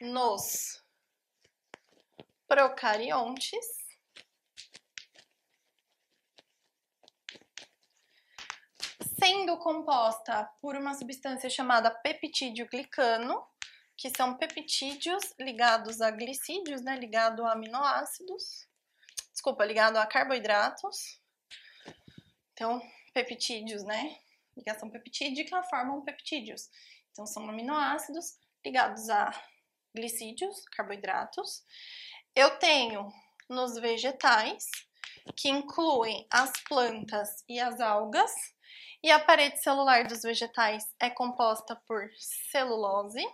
nos 0.00 0.82
procariontes, 2.46 3.66
sendo 9.18 9.56
composta 9.58 10.48
por 10.60 10.76
uma 10.76 10.94
substância 10.94 11.48
chamada 11.48 11.90
peptídeo 11.90 12.68
glicano, 12.68 13.46
que 13.96 14.10
são 14.10 14.36
peptídeos 14.36 15.34
ligados 15.38 16.00
a 16.00 16.10
glicídios, 16.10 16.82
né, 16.82 16.96
ligado 16.96 17.44
a 17.44 17.52
aminoácidos 17.52 18.66
desculpa, 19.46 19.64
ligado 19.64 19.96
a 19.98 20.06
carboidratos. 20.06 21.20
Então, 22.52 22.82
peptídeos, 23.16 23.82
né? 23.82 24.18
Ligação 24.54 24.90
peptídica 24.90 25.62
formam 25.62 26.02
peptídeos. 26.02 26.68
Então, 27.10 27.24
são 27.24 27.48
aminoácidos 27.48 28.36
ligados 28.62 29.08
a 29.08 29.32
glicídios, 29.94 30.62
carboidratos. 30.66 31.64
Eu 32.34 32.58
tenho 32.58 33.10
nos 33.48 33.76
vegetais, 33.76 34.68
que 35.34 35.48
incluem 35.48 36.26
as 36.30 36.52
plantas 36.68 37.42
e 37.48 37.58
as 37.58 37.80
algas, 37.80 38.30
e 39.02 39.10
a 39.10 39.18
parede 39.18 39.62
celular 39.62 40.06
dos 40.06 40.20
vegetais 40.20 40.84
é 41.00 41.08
composta 41.08 41.74
por 41.86 42.10
celulose, 42.18 43.24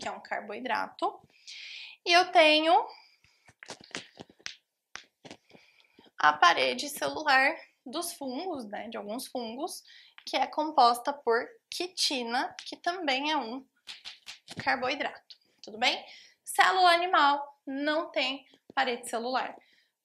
que 0.00 0.08
é 0.08 0.10
um 0.10 0.20
carboidrato. 0.22 1.20
E 2.06 2.12
eu 2.12 2.32
tenho 2.32 2.74
a 6.18 6.32
parede 6.32 6.88
celular 6.88 7.54
dos 7.84 8.12
fungos, 8.12 8.64
né, 8.66 8.88
de 8.88 8.96
alguns 8.96 9.26
fungos, 9.26 9.82
que 10.26 10.36
é 10.36 10.46
composta 10.46 11.12
por 11.12 11.46
quitina, 11.70 12.54
que 12.66 12.76
também 12.76 13.30
é 13.30 13.36
um 13.36 13.64
carboidrato, 14.62 15.36
tudo 15.62 15.78
bem? 15.78 16.04
Célula 16.42 16.90
animal 16.90 17.58
não 17.66 18.10
tem 18.10 18.46
parede 18.74 19.08
celular. 19.08 19.54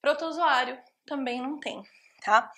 Protozoário 0.02 0.82
também 1.06 1.42
não 1.42 1.60
tem, 1.60 1.84
tá? 2.24 2.52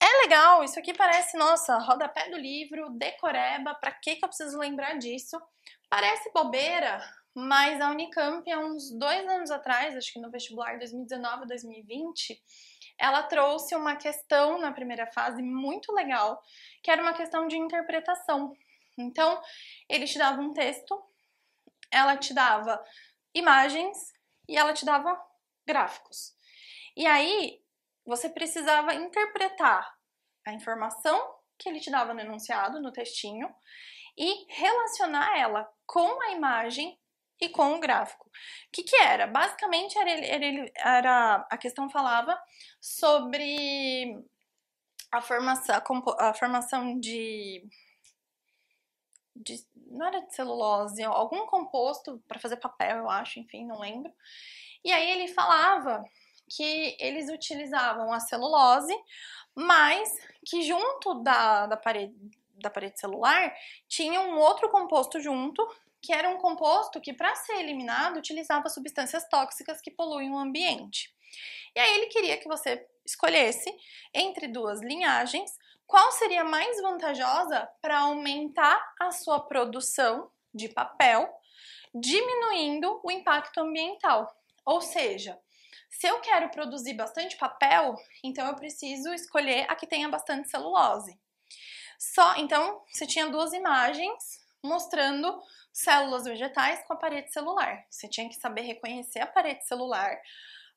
É 0.00 0.22
legal, 0.22 0.64
isso 0.64 0.78
aqui 0.78 0.92
parece, 0.92 1.36
nossa, 1.36 1.78
rodapé 1.78 2.28
do 2.28 2.36
livro, 2.36 2.90
decoreba, 2.90 3.74
pra 3.74 3.92
que 3.92 4.16
que 4.16 4.24
eu 4.24 4.28
preciso 4.28 4.58
lembrar 4.58 4.98
disso? 4.98 5.40
Parece 5.88 6.32
bobeira, 6.32 7.00
mas 7.34 7.80
a 7.80 7.90
Unicamp, 7.90 8.50
há 8.50 8.58
uns 8.58 8.90
dois 8.90 9.26
anos 9.28 9.50
atrás, 9.50 9.96
acho 9.96 10.12
que 10.12 10.20
no 10.20 10.30
vestibular 10.30 10.78
2019 10.78 11.46
2020, 11.46 12.42
ela 12.98 13.22
trouxe 13.22 13.74
uma 13.74 13.96
questão 13.96 14.58
na 14.58 14.72
primeira 14.72 15.06
fase 15.06 15.42
muito 15.42 15.92
legal, 15.92 16.40
que 16.82 16.90
era 16.90 17.02
uma 17.02 17.12
questão 17.12 17.46
de 17.46 17.56
interpretação. 17.56 18.52
Então, 18.98 19.40
ele 19.88 20.06
te 20.06 20.18
dava 20.18 20.40
um 20.40 20.52
texto, 20.52 21.02
ela 21.90 22.16
te 22.16 22.34
dava 22.34 22.82
imagens 23.34 23.96
e 24.48 24.56
ela 24.56 24.72
te 24.72 24.84
dava 24.84 25.20
gráficos. 25.66 26.34
E 26.96 27.06
aí, 27.06 27.62
você 28.04 28.28
precisava 28.28 28.94
interpretar 28.94 29.96
a 30.46 30.52
informação 30.52 31.34
que 31.58 31.68
ele 31.68 31.80
te 31.80 31.90
dava 31.90 32.12
no 32.12 32.20
enunciado, 32.20 32.80
no 32.80 32.92
textinho, 32.92 33.48
e 34.18 34.52
relacionar 34.52 35.38
ela 35.38 35.68
com 35.86 36.20
a 36.22 36.32
imagem 36.32 36.98
e 37.42 37.48
com 37.48 37.74
o 37.74 37.80
gráfico. 37.80 38.28
O 38.28 38.30
que, 38.70 38.84
que 38.84 38.94
era? 38.94 39.26
Basicamente, 39.26 39.98
era, 39.98 40.10
era, 40.10 40.72
era, 40.76 41.46
a 41.50 41.58
questão 41.58 41.90
falava 41.90 42.40
sobre 42.80 44.16
a 45.10 45.20
formação, 45.20 45.74
a, 45.74 46.28
a 46.28 46.34
formação 46.34 47.00
de, 47.00 47.68
de, 49.34 49.60
Não 49.74 50.06
era 50.06 50.20
de 50.20 50.32
celulose, 50.32 51.02
algum 51.02 51.44
composto 51.46 52.22
para 52.28 52.38
fazer 52.38 52.58
papel, 52.58 52.98
eu 52.98 53.10
acho, 53.10 53.40
enfim, 53.40 53.66
não 53.66 53.80
lembro. 53.80 54.12
E 54.84 54.92
aí 54.92 55.10
ele 55.10 55.26
falava 55.26 56.04
que 56.48 56.96
eles 57.00 57.28
utilizavam 57.28 58.12
a 58.12 58.20
celulose, 58.20 58.94
mas 59.52 60.08
que 60.46 60.62
junto 60.62 61.22
da, 61.22 61.66
da 61.66 61.76
parede 61.76 62.14
da 62.54 62.70
parede 62.70 63.00
celular 63.00 63.52
tinha 63.88 64.20
um 64.20 64.38
outro 64.38 64.68
composto 64.68 65.18
junto 65.18 65.66
que 66.02 66.12
era 66.12 66.28
um 66.28 66.38
composto 66.38 67.00
que, 67.00 67.12
para 67.12 67.34
ser 67.36 67.60
eliminado, 67.60 68.16
utilizava 68.16 68.68
substâncias 68.68 69.26
tóxicas 69.28 69.80
que 69.80 69.90
poluem 69.90 70.32
o 70.32 70.38
ambiente. 70.38 71.14
E 71.74 71.80
aí 71.80 71.94
ele 71.94 72.06
queria 72.06 72.36
que 72.36 72.48
você 72.48 72.86
escolhesse 73.06 73.72
entre 74.12 74.48
duas 74.48 74.80
linhagens 74.82 75.56
qual 75.86 76.10
seria 76.12 76.42
mais 76.42 76.80
vantajosa 76.80 77.68
para 77.80 78.00
aumentar 78.00 78.94
a 78.98 79.10
sua 79.10 79.40
produção 79.40 80.30
de 80.52 80.68
papel, 80.68 81.28
diminuindo 81.94 83.00
o 83.04 83.10
impacto 83.10 83.60
ambiental. 83.60 84.34
Ou 84.64 84.80
seja, 84.80 85.38
se 85.90 86.06
eu 86.06 86.20
quero 86.20 86.48
produzir 86.48 86.94
bastante 86.94 87.36
papel, 87.36 87.94
então 88.24 88.46
eu 88.48 88.54
preciso 88.54 89.12
escolher 89.12 89.66
a 89.68 89.76
que 89.76 89.86
tenha 89.86 90.08
bastante 90.08 90.48
celulose. 90.48 91.18
Só, 91.98 92.36
então, 92.36 92.82
você 92.90 93.06
tinha 93.06 93.28
duas 93.28 93.52
imagens 93.52 94.40
mostrando 94.62 95.40
células 95.72 96.24
vegetais 96.24 96.84
com 96.86 96.92
a 96.92 96.96
parede 96.96 97.32
celular. 97.32 97.84
Você 97.90 98.08
tinha 98.08 98.28
que 98.28 98.34
saber 98.34 98.62
reconhecer 98.62 99.20
a 99.20 99.26
parede 99.26 99.66
celular, 99.66 100.20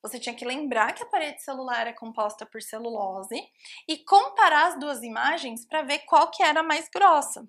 você 0.02 0.20
tinha 0.20 0.36
que 0.36 0.46
lembrar 0.46 0.94
que 0.94 1.02
a 1.02 1.08
parede 1.08 1.42
celular 1.42 1.88
é 1.88 1.94
composta 1.94 2.46
por 2.46 2.62
celulose 2.62 3.42
e 3.88 3.98
comparar 3.98 4.68
as 4.68 4.80
duas 4.80 5.02
imagens 5.02 5.66
para 5.66 5.82
ver 5.82 6.00
qual 6.06 6.30
que 6.30 6.44
era 6.44 6.62
mais 6.62 6.88
grossa. 6.90 7.48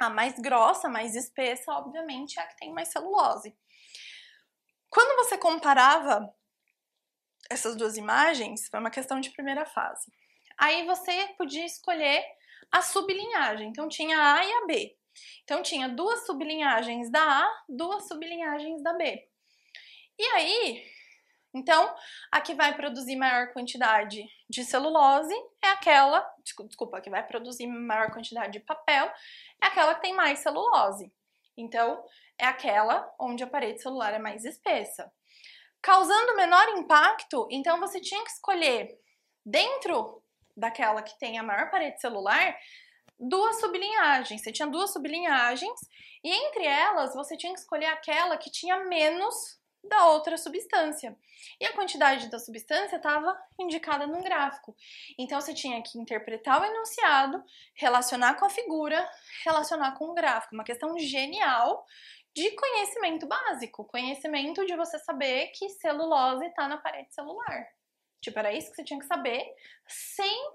A 0.00 0.10
mais 0.10 0.34
grossa, 0.40 0.88
mais 0.88 1.14
espessa, 1.14 1.72
obviamente, 1.72 2.38
é 2.38 2.42
a 2.42 2.46
que 2.48 2.56
tem 2.56 2.72
mais 2.72 2.88
celulose. 2.88 3.56
Quando 4.90 5.24
você 5.24 5.38
comparava 5.38 6.34
essas 7.48 7.76
duas 7.76 7.96
imagens 7.96 8.68
foi 8.68 8.80
uma 8.80 8.90
questão 8.90 9.20
de 9.20 9.30
primeira 9.30 9.64
fase. 9.64 10.10
Aí 10.58 10.84
você 10.84 11.28
podia 11.38 11.64
escolher 11.64 12.24
a 12.70 12.82
sublinhagem. 12.82 13.68
Então 13.68 13.88
tinha 13.88 14.18
a 14.18 14.34
A 14.38 14.44
e 14.44 14.52
a 14.52 14.66
B. 14.66 14.96
Então 15.52 15.62
tinha 15.62 15.86
duas 15.86 16.24
sublinhagens 16.24 17.10
da 17.10 17.20
A, 17.20 17.62
duas 17.68 18.08
sublinhagens 18.08 18.82
da 18.82 18.94
B. 18.94 19.28
E 20.18 20.24
aí, 20.28 20.82
então, 21.52 21.94
a 22.30 22.40
que 22.40 22.54
vai 22.54 22.74
produzir 22.74 23.16
maior 23.16 23.52
quantidade 23.52 24.24
de 24.48 24.64
celulose 24.64 25.34
é 25.62 25.68
aquela, 25.68 26.26
desculpa, 26.42 26.96
a 26.96 27.00
que 27.02 27.10
vai 27.10 27.26
produzir 27.26 27.66
maior 27.66 28.10
quantidade 28.10 28.54
de 28.54 28.60
papel 28.60 29.12
é 29.62 29.66
aquela 29.66 29.94
que 29.94 30.00
tem 30.00 30.14
mais 30.14 30.38
celulose. 30.38 31.12
Então, 31.54 32.02
é 32.38 32.46
aquela 32.46 33.14
onde 33.20 33.44
a 33.44 33.46
parede 33.46 33.82
celular 33.82 34.14
é 34.14 34.18
mais 34.18 34.46
espessa. 34.46 35.12
Causando 35.82 36.34
menor 36.34 36.66
impacto, 36.78 37.46
então 37.50 37.78
você 37.78 38.00
tinha 38.00 38.24
que 38.24 38.30
escolher 38.30 38.98
dentro 39.44 40.22
daquela 40.56 41.02
que 41.02 41.18
tem 41.18 41.38
a 41.38 41.42
maior 41.42 41.70
parede 41.70 42.00
celular 42.00 42.56
duas 43.22 43.60
sublinhagens. 43.60 44.42
Você 44.42 44.52
tinha 44.52 44.66
duas 44.66 44.92
sublinhagens 44.92 45.78
e 46.24 46.30
entre 46.30 46.64
elas 46.64 47.14
você 47.14 47.36
tinha 47.36 47.52
que 47.52 47.60
escolher 47.60 47.86
aquela 47.86 48.36
que 48.36 48.50
tinha 48.50 48.84
menos 48.84 49.60
da 49.84 50.06
outra 50.08 50.36
substância. 50.36 51.16
E 51.60 51.66
a 51.66 51.72
quantidade 51.72 52.28
da 52.28 52.38
substância 52.38 52.96
estava 52.96 53.36
indicada 53.58 54.06
no 54.06 54.22
gráfico. 54.22 54.76
Então 55.18 55.40
você 55.40 55.54
tinha 55.54 55.82
que 55.82 55.98
interpretar 55.98 56.60
o 56.60 56.64
enunciado, 56.64 57.42
relacionar 57.74 58.34
com 58.34 58.44
a 58.44 58.50
figura, 58.50 59.08
relacionar 59.44 59.92
com 59.92 60.06
o 60.06 60.14
gráfico. 60.14 60.54
Uma 60.54 60.64
questão 60.64 60.96
genial 60.98 61.84
de 62.34 62.50
conhecimento 62.52 63.26
básico, 63.26 63.84
conhecimento 63.84 64.64
de 64.64 64.76
você 64.76 64.98
saber 65.00 65.48
que 65.48 65.68
celulose 65.68 66.46
está 66.46 66.66
na 66.66 66.78
parede 66.78 67.12
celular. 67.12 67.66
Tipo, 68.20 68.38
era 68.38 68.52
isso 68.52 68.70
que 68.70 68.76
você 68.76 68.84
tinha 68.84 69.00
que 69.00 69.06
saber 69.06 69.44
sem 69.86 70.52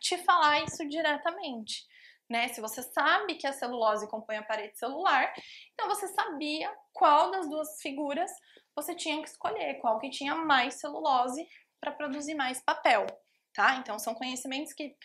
te 0.00 0.18
falar 0.18 0.62
isso 0.64 0.86
diretamente. 0.88 1.86
Né? 2.28 2.48
Se 2.48 2.60
você 2.60 2.82
sabe 2.82 3.34
que 3.34 3.46
a 3.46 3.52
celulose 3.52 4.08
compõe 4.08 4.36
a 4.36 4.42
parede 4.42 4.78
celular, 4.78 5.32
então 5.72 5.88
você 5.88 6.08
sabia 6.08 6.74
qual 6.92 7.30
das 7.30 7.48
duas 7.48 7.80
figuras 7.82 8.30
você 8.74 8.94
tinha 8.94 9.22
que 9.22 9.28
escolher, 9.28 9.78
qual 9.80 9.98
que 9.98 10.10
tinha 10.10 10.34
mais 10.34 10.74
celulose 10.74 11.46
para 11.80 11.92
produzir 11.92 12.34
mais 12.34 12.62
papel, 12.62 13.06
tá? 13.52 13.76
Então 13.76 13.98
são 13.98 14.14
conhecimentos 14.14 14.72
que 14.72 14.96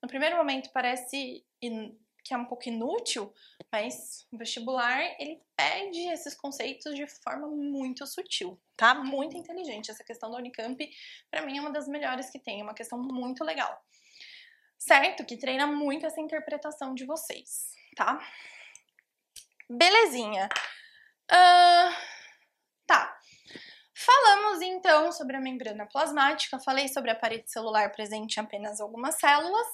no 0.00 0.08
primeiro 0.08 0.36
momento 0.36 0.70
parece 0.72 1.44
que 1.60 2.32
é 2.32 2.36
um 2.36 2.46
pouco 2.46 2.68
inútil, 2.68 3.34
mas 3.72 4.26
o 4.30 4.38
vestibular 4.38 5.00
ele 5.18 5.42
pede 5.56 6.08
esses 6.08 6.34
conceitos 6.34 6.94
de 6.94 7.06
forma 7.22 7.48
muito 7.48 8.06
sutil, 8.06 8.60
tá? 8.76 8.94
Muito 8.94 9.36
inteligente. 9.36 9.90
Essa 9.90 10.04
questão 10.04 10.30
da 10.30 10.38
Unicamp, 10.38 10.88
para 11.30 11.44
mim, 11.44 11.58
é 11.58 11.60
uma 11.60 11.72
das 11.72 11.88
melhores 11.88 12.30
que 12.30 12.38
tem, 12.38 12.60
é 12.60 12.62
uma 12.62 12.74
questão 12.74 12.98
muito 12.98 13.42
legal 13.42 13.76
certo? 14.80 15.24
Que 15.24 15.36
treina 15.36 15.66
muito 15.66 16.06
essa 16.06 16.20
interpretação 16.20 16.94
de 16.94 17.04
vocês, 17.04 17.72
tá? 17.94 18.18
Belezinha. 19.68 20.48
Uh, 21.30 21.94
tá. 22.86 23.16
Falamos 23.94 24.62
então 24.62 25.12
sobre 25.12 25.36
a 25.36 25.40
membrana 25.40 25.86
plasmática, 25.86 26.58
falei 26.58 26.88
sobre 26.88 27.10
a 27.10 27.14
parede 27.14 27.52
celular 27.52 27.92
presente 27.92 28.38
em 28.38 28.40
apenas 28.40 28.80
algumas 28.80 29.16
células. 29.16 29.66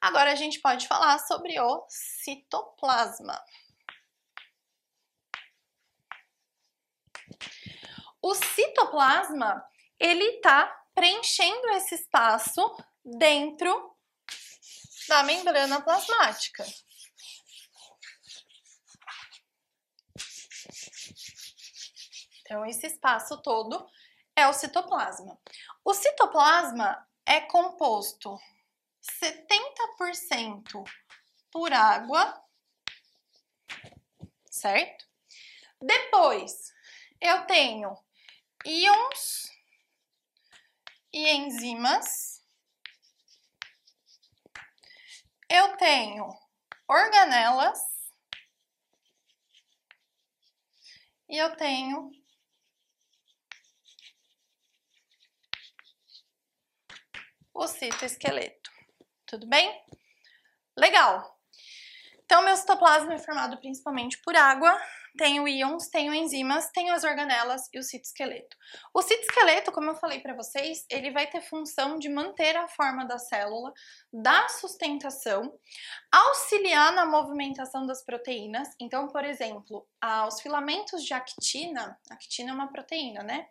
Agora 0.00 0.32
a 0.32 0.34
gente 0.34 0.58
pode 0.60 0.88
falar 0.88 1.18
sobre 1.18 1.60
o 1.60 1.84
citoplasma. 1.88 3.38
O 8.22 8.34
citoplasma, 8.34 9.62
ele 10.00 10.40
tá 10.40 10.74
preenchendo 10.94 11.68
esse 11.72 11.96
espaço 11.96 12.74
dentro 13.04 13.93
da 15.08 15.22
membrana 15.22 15.80
plasmática. 15.80 16.64
Então, 22.40 22.64
esse 22.66 22.86
espaço 22.86 23.40
todo 23.42 23.86
é 24.36 24.46
o 24.46 24.52
citoplasma. 24.52 25.38
O 25.84 25.94
citoplasma 25.94 27.08
é 27.26 27.40
composto 27.40 28.38
70% 29.02 30.84
por 31.50 31.72
água, 31.72 32.42
certo? 34.50 35.06
Depois, 35.80 36.72
eu 37.20 37.46
tenho 37.46 37.94
íons 38.64 39.50
e 41.12 41.30
enzimas 41.30 42.33
eu 45.54 45.76
tenho 45.76 46.28
organelas 46.88 47.78
e 51.28 51.36
eu 51.36 51.54
tenho 51.54 52.10
o 57.54 57.68
citoesqueleto. 57.68 58.70
Tudo 59.24 59.46
bem? 59.46 59.84
Legal! 60.76 61.40
Então, 62.24 62.42
meu 62.42 62.56
citoplasma 62.56 63.14
é 63.14 63.18
formado 63.18 63.56
principalmente 63.58 64.18
por 64.22 64.34
água, 64.34 64.76
tenho 65.16 65.46
íons, 65.46 65.88
tenho 65.88 66.12
enzimas, 66.12 66.70
tenho 66.72 66.92
as 66.92 67.04
organelas 67.04 67.68
e 67.72 67.78
o 67.78 67.82
citoesqueleto. 67.82 68.56
O 68.92 69.00
citoesqueleto, 69.00 69.70
como 69.70 69.90
eu 69.90 69.94
falei 69.96 70.20
para 70.20 70.34
vocês, 70.34 70.84
ele 70.90 71.10
vai 71.12 71.26
ter 71.26 71.40
função 71.40 71.98
de 71.98 72.08
manter 72.08 72.56
a 72.56 72.66
forma 72.68 73.04
da 73.04 73.18
célula, 73.18 73.72
dar 74.12 74.48
sustentação, 74.50 75.56
auxiliar 76.10 76.92
na 76.92 77.06
movimentação 77.06 77.86
das 77.86 78.04
proteínas. 78.04 78.68
Então, 78.80 79.08
por 79.08 79.24
exemplo, 79.24 79.86
os 80.26 80.40
filamentos 80.40 81.04
de 81.04 81.14
actina, 81.14 81.98
actina 82.10 82.50
é 82.50 82.54
uma 82.54 82.72
proteína, 82.72 83.22
né? 83.22 83.46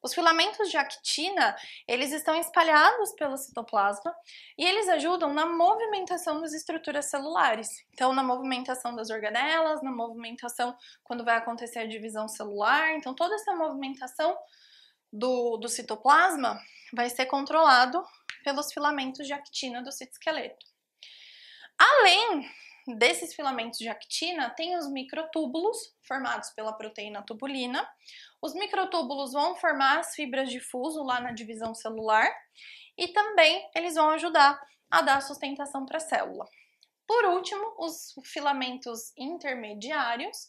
Os 0.00 0.14
filamentos 0.14 0.70
de 0.70 0.76
actina, 0.76 1.56
eles 1.86 2.12
estão 2.12 2.34
espalhados 2.36 3.12
pelo 3.14 3.36
citoplasma 3.36 4.14
e 4.56 4.64
eles 4.64 4.88
ajudam 4.88 5.34
na 5.34 5.44
movimentação 5.44 6.40
das 6.40 6.52
estruturas 6.52 7.06
celulares. 7.06 7.68
Então, 7.92 8.12
na 8.12 8.22
movimentação 8.22 8.94
das 8.94 9.10
organelas, 9.10 9.82
na 9.82 9.90
movimentação 9.90 10.76
quando 11.02 11.24
vai 11.24 11.36
acontecer 11.36 11.80
a 11.80 11.86
divisão 11.86 12.28
celular. 12.28 12.92
Então, 12.92 13.14
toda 13.14 13.34
essa 13.34 13.54
movimentação 13.56 14.38
do, 15.12 15.56
do 15.56 15.68
citoplasma 15.68 16.60
vai 16.94 17.10
ser 17.10 17.26
controlado 17.26 18.02
pelos 18.44 18.72
filamentos 18.72 19.26
de 19.26 19.32
actina 19.32 19.82
do 19.82 19.90
citoesqueleto. 19.90 20.64
Além 21.76 22.48
desses 22.96 23.34
filamentos 23.34 23.78
de 23.78 23.88
actina, 23.88 24.50
tem 24.50 24.76
os 24.76 24.90
microtúbulos, 24.90 25.94
formados 26.02 26.50
pela 26.50 26.72
proteína 26.72 27.22
tubulina. 27.22 27.88
Os 28.40 28.54
microtúbulos 28.54 29.32
vão 29.32 29.56
formar 29.56 29.98
as 29.98 30.14
fibras 30.14 30.50
de 30.50 30.60
fuso 30.60 31.02
lá 31.02 31.20
na 31.20 31.32
divisão 31.32 31.74
celular 31.74 32.30
e 32.96 33.08
também 33.08 33.68
eles 33.74 33.94
vão 33.94 34.10
ajudar 34.10 34.60
a 34.90 35.02
dar 35.02 35.20
sustentação 35.20 35.84
para 35.84 35.98
a 35.98 36.00
célula. 36.00 36.46
Por 37.06 37.24
último, 37.24 37.74
os 37.78 38.14
filamentos 38.24 39.12
intermediários, 39.16 40.48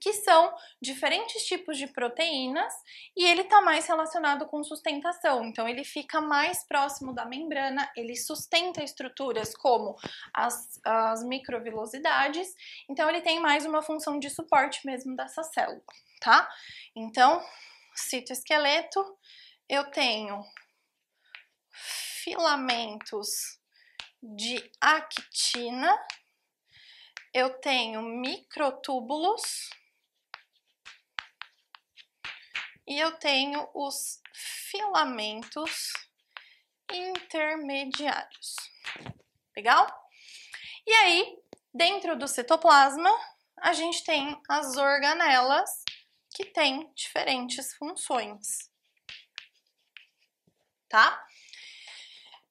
que 0.00 0.12
são 0.12 0.54
diferentes 0.80 1.44
tipos 1.46 1.78
de 1.78 1.86
proteínas 1.86 2.72
e 3.16 3.24
ele 3.24 3.42
está 3.42 3.60
mais 3.60 3.86
relacionado 3.86 4.46
com 4.46 4.62
sustentação. 4.62 5.44
Então, 5.44 5.66
ele 5.66 5.84
fica 5.84 6.20
mais 6.20 6.62
próximo 6.66 7.14
da 7.14 7.24
membrana, 7.24 7.90
ele 7.96 8.14
sustenta 8.16 8.82
estruturas 8.82 9.54
como 9.56 9.96
as, 10.32 10.80
as 10.84 11.24
microvilosidades, 11.24 12.54
então 12.88 13.08
ele 13.08 13.22
tem 13.22 13.40
mais 13.40 13.64
uma 13.64 13.82
função 13.82 14.18
de 14.18 14.28
suporte 14.28 14.84
mesmo 14.84 15.16
dessa 15.16 15.42
célula, 15.42 15.82
tá? 16.20 16.48
Então, 16.94 17.42
citoesqueleto, 17.94 19.02
eu 19.68 19.90
tenho 19.90 20.44
filamentos 22.24 23.58
de 24.22 24.70
actina, 24.80 25.90
eu 27.32 27.58
tenho 27.60 28.02
microtúbulos 28.02 29.70
e 32.86 32.98
eu 32.98 33.12
tenho 33.12 33.68
os 33.74 34.20
filamentos 34.32 35.92
intermediários. 36.92 38.56
Legal? 39.56 39.86
E 40.86 40.92
aí, 40.92 41.38
dentro 41.72 42.16
do 42.16 42.28
citoplasma, 42.28 43.10
a 43.58 43.72
gente 43.72 44.04
tem 44.04 44.40
as 44.48 44.76
organelas 44.76 45.70
que 46.34 46.44
têm 46.44 46.92
diferentes 46.94 47.74
funções. 47.74 48.70
Tá? 50.88 51.24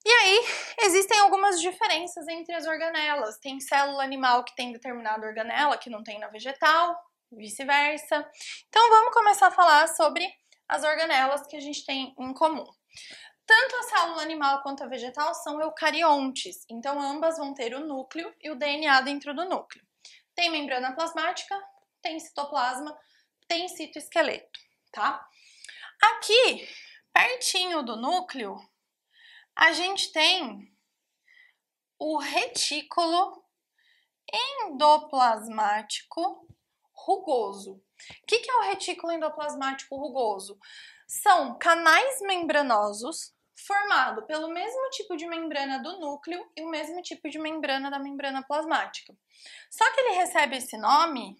E 0.05 0.09
aí, 0.09 0.45
existem 0.81 1.17
algumas 1.19 1.61
diferenças 1.61 2.27
entre 2.27 2.53
as 2.53 2.65
organelas. 2.65 3.37
Tem 3.37 3.59
célula 3.59 4.03
animal 4.03 4.43
que 4.43 4.55
tem 4.55 4.71
determinada 4.71 5.25
organela 5.25 5.77
que 5.77 5.89
não 5.89 6.03
tem 6.03 6.19
na 6.19 6.27
vegetal, 6.27 6.99
vice-versa. 7.35 8.29
Então 8.67 8.89
vamos 8.89 9.13
começar 9.13 9.47
a 9.47 9.51
falar 9.51 9.87
sobre 9.87 10.27
as 10.67 10.83
organelas 10.83 11.45
que 11.47 11.55
a 11.55 11.59
gente 11.59 11.85
tem 11.85 12.13
em 12.17 12.33
comum. 12.33 12.65
Tanto 13.45 13.75
a 13.75 13.83
célula 13.83 14.21
animal 14.21 14.63
quanto 14.63 14.83
a 14.83 14.87
vegetal 14.87 15.33
são 15.35 15.61
eucariontes, 15.61 16.65
então 16.69 16.99
ambas 17.01 17.37
vão 17.37 17.53
ter 17.53 17.75
o 17.75 17.85
núcleo 17.85 18.33
e 18.41 18.49
o 18.49 18.55
DNA 18.55 19.01
dentro 19.01 19.35
do 19.35 19.43
núcleo. 19.45 19.85
Tem 20.33 20.49
membrana 20.49 20.95
plasmática, 20.95 21.61
tem 22.01 22.19
citoplasma, 22.19 22.97
tem 23.47 23.67
citoesqueleto, 23.67 24.59
tá? 24.91 25.27
Aqui, 26.01 26.67
pertinho 27.11 27.83
do 27.83 27.95
núcleo, 27.97 28.55
a 29.55 29.71
gente 29.73 30.11
tem 30.11 30.73
o 31.99 32.17
retículo 32.17 33.43
endoplasmático 34.65 36.47
rugoso. 37.05 37.73
O 37.73 38.25
que, 38.27 38.39
que 38.39 38.49
é 38.49 38.55
o 38.55 38.63
retículo 38.63 39.11
endoplasmático 39.11 39.95
rugoso? 39.95 40.57
São 41.07 41.57
canais 41.57 42.21
membranosos 42.21 43.33
formado 43.55 44.23
pelo 44.23 44.49
mesmo 44.49 44.89
tipo 44.89 45.15
de 45.15 45.27
membrana 45.27 45.79
do 45.79 45.99
núcleo 45.99 46.49
e 46.55 46.63
o 46.63 46.69
mesmo 46.69 47.01
tipo 47.01 47.29
de 47.29 47.39
membrana 47.39 47.89
da 47.89 47.99
membrana 47.99 48.43
plasmática. 48.43 49.15
Só 49.69 49.89
que 49.93 49.99
ele 50.01 50.15
recebe 50.15 50.57
esse 50.57 50.77
nome 50.77 51.37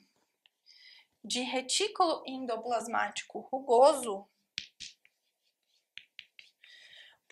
de 1.24 1.42
retículo 1.42 2.24
endoplasmático 2.26 3.40
rugoso 3.52 4.28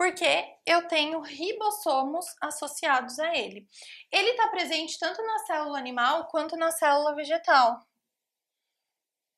porque 0.01 0.57
eu 0.65 0.87
tenho 0.87 1.21
ribossomos 1.21 2.25
associados 2.41 3.19
a 3.19 3.37
ele. 3.37 3.67
Ele 4.11 4.31
está 4.31 4.47
presente 4.47 4.97
tanto 4.97 5.21
na 5.21 5.37
célula 5.45 5.77
animal 5.77 6.25
quanto 6.25 6.57
na 6.57 6.71
célula 6.71 7.13
vegetal. 7.13 7.79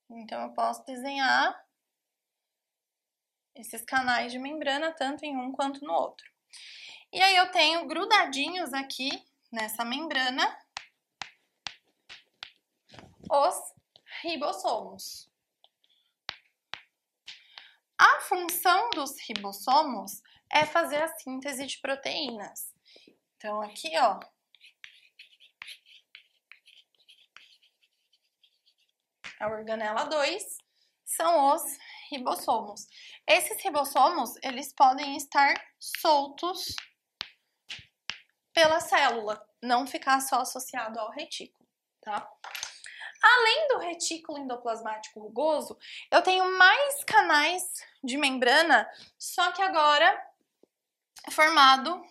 Então, 0.09 0.41
eu 0.41 0.53
posso 0.53 0.85
desenhar 0.85 1.63
esses 3.55 3.83
canais 3.83 4.31
de 4.31 4.39
membrana 4.39 4.91
tanto 4.91 5.23
em 5.23 5.35
um 5.37 5.51
quanto 5.51 5.83
no 5.83 5.93
outro. 5.93 6.25
E 7.11 7.21
aí 7.21 7.35
eu 7.35 7.51
tenho 7.51 7.87
grudadinhos 7.87 8.73
aqui 8.73 9.09
nessa 9.51 9.85
membrana 9.85 10.57
os 13.29 13.55
ribossomos. 14.21 15.29
A 17.97 18.19
função 18.21 18.89
dos 18.91 19.15
ribossomos 19.27 20.21
é 20.51 20.65
fazer 20.65 21.01
a 21.01 21.15
síntese 21.17 21.65
de 21.65 21.79
proteínas. 21.79 22.73
Então 23.37 23.61
aqui, 23.61 23.91
ó, 23.97 24.19
a 29.43 29.49
organela 29.49 30.05
2 30.05 30.57
são 31.05 31.53
os 31.53 31.61
ribossomos. 32.09 32.87
Esses 33.27 33.61
ribossomos, 33.61 34.35
eles 34.41 34.73
podem 34.73 35.17
estar 35.17 35.53
soltos 35.79 36.75
pela 38.53 38.79
célula, 38.79 39.43
não 39.61 39.85
ficar 39.85 40.21
só 40.21 40.41
associado 40.41 40.99
ao 40.99 41.11
retículo, 41.11 41.67
tá? 42.01 42.31
Além 43.21 43.67
do 43.69 43.77
retículo 43.79 44.37
endoplasmático 44.37 45.19
rugoso, 45.19 45.77
eu 46.11 46.21
tenho 46.21 46.57
mais 46.57 47.03
canais 47.03 47.63
de 48.03 48.17
membrana, 48.17 48.89
só 49.17 49.51
que 49.51 49.61
agora 49.61 50.21
formado 51.31 52.03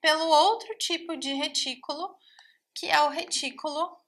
pelo 0.00 0.26
outro 0.26 0.76
tipo 0.76 1.16
de 1.16 1.32
retículo, 1.32 2.16
que 2.74 2.86
é 2.86 3.00
o 3.02 3.08
retículo 3.08 3.98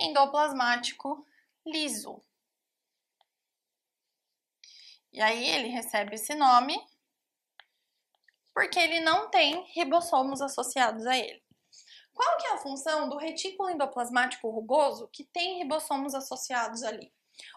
endoplasmático 0.00 1.26
liso. 1.64 2.22
E 5.12 5.20
aí 5.20 5.48
ele 5.48 5.68
recebe 5.68 6.14
esse 6.14 6.34
nome 6.34 6.78
porque 8.52 8.78
ele 8.78 9.00
não 9.00 9.28
tem 9.28 9.64
ribossomos 9.74 10.40
associados 10.40 11.06
a 11.06 11.16
ele. 11.16 11.42
Qual 12.14 12.38
que 12.38 12.46
é 12.46 12.52
a 12.52 12.58
função 12.58 13.08
do 13.08 13.18
retículo 13.18 13.68
endoplasmático 13.68 14.48
rugoso 14.48 15.08
que 15.08 15.24
tem 15.24 15.58
ribossomos 15.58 16.14
associados 16.14 16.82
ali? 16.82 17.12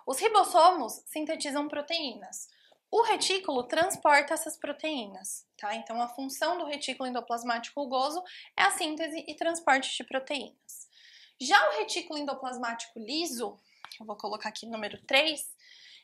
Os 0.06 0.20
ribossomos 0.20 1.02
sintetizam 1.06 1.70
proteínas. 1.70 2.50
O 2.92 3.04
retículo 3.04 3.64
transporta 3.64 4.34
essas 4.34 4.58
proteínas, 4.58 5.48
tá? 5.56 5.76
Então 5.76 6.02
a 6.02 6.10
função 6.10 6.58
do 6.58 6.66
retículo 6.66 7.08
endoplasmático 7.08 7.80
rugoso 7.80 8.22
é 8.58 8.64
a 8.64 8.72
síntese 8.72 9.24
e 9.26 9.36
transporte 9.36 9.96
de 9.96 10.04
proteínas. 10.04 10.89
Já 11.40 11.70
o 11.70 11.80
retículo 11.80 12.20
endoplasmático 12.20 13.00
liso, 13.00 13.58
eu 14.00 14.06
vou 14.06 14.16
colocar 14.16 14.50
aqui 14.50 14.66
número 14.66 15.02
3, 15.06 15.42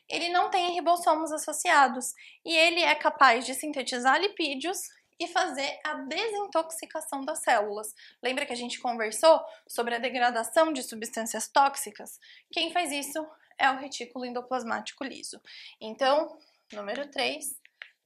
ele 0.08 0.28
não 0.30 0.50
tem 0.50 0.72
ribossomos 0.72 1.32
associados 1.32 2.14
e 2.44 2.56
ele 2.56 2.80
é 2.80 2.94
capaz 2.94 3.44
de 3.44 3.54
sintetizar 3.54 4.20
lipídios 4.20 4.78
e 5.18 5.26
fazer 5.26 5.80
a 5.84 5.94
desintoxicação 5.94 7.24
das 7.24 7.40
células. 7.40 7.94
Lembra 8.22 8.46
que 8.46 8.52
a 8.52 8.56
gente 8.56 8.80
conversou 8.80 9.42
sobre 9.66 9.94
a 9.94 9.98
degradação 9.98 10.72
de 10.72 10.82
substâncias 10.82 11.48
tóxicas? 11.48 12.18
Quem 12.52 12.72
faz 12.72 12.92
isso 12.92 13.26
é 13.58 13.70
o 13.70 13.78
retículo 13.78 14.24
endoplasmático 14.24 15.04
liso. 15.04 15.40
Então, 15.80 16.38
número 16.72 17.10
3, 17.10 17.58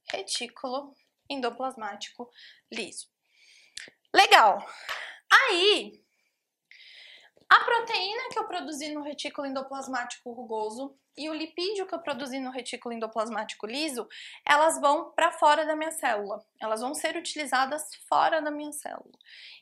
retículo 0.09 0.95
endoplasmático 1.29 2.29
liso. 2.71 3.07
Legal! 4.13 4.65
Aí, 5.29 6.01
a 7.51 7.65
proteína 7.65 8.29
que 8.31 8.39
eu 8.39 8.45
produzi 8.45 8.93
no 8.93 9.01
retículo 9.01 9.45
endoplasmático 9.45 10.31
rugoso 10.31 10.97
e 11.17 11.29
o 11.29 11.33
lipídio 11.33 11.85
que 11.85 11.93
eu 11.93 11.99
produzi 11.99 12.39
no 12.39 12.49
retículo 12.49 12.95
endoplasmático 12.95 13.67
liso, 13.67 14.07
elas 14.47 14.79
vão 14.79 15.11
para 15.11 15.33
fora 15.33 15.65
da 15.65 15.75
minha 15.75 15.91
célula. 15.91 16.41
Elas 16.61 16.79
vão 16.79 16.95
ser 16.95 17.17
utilizadas 17.17 17.83
fora 18.07 18.41
da 18.41 18.49
minha 18.49 18.71
célula. 18.71 19.11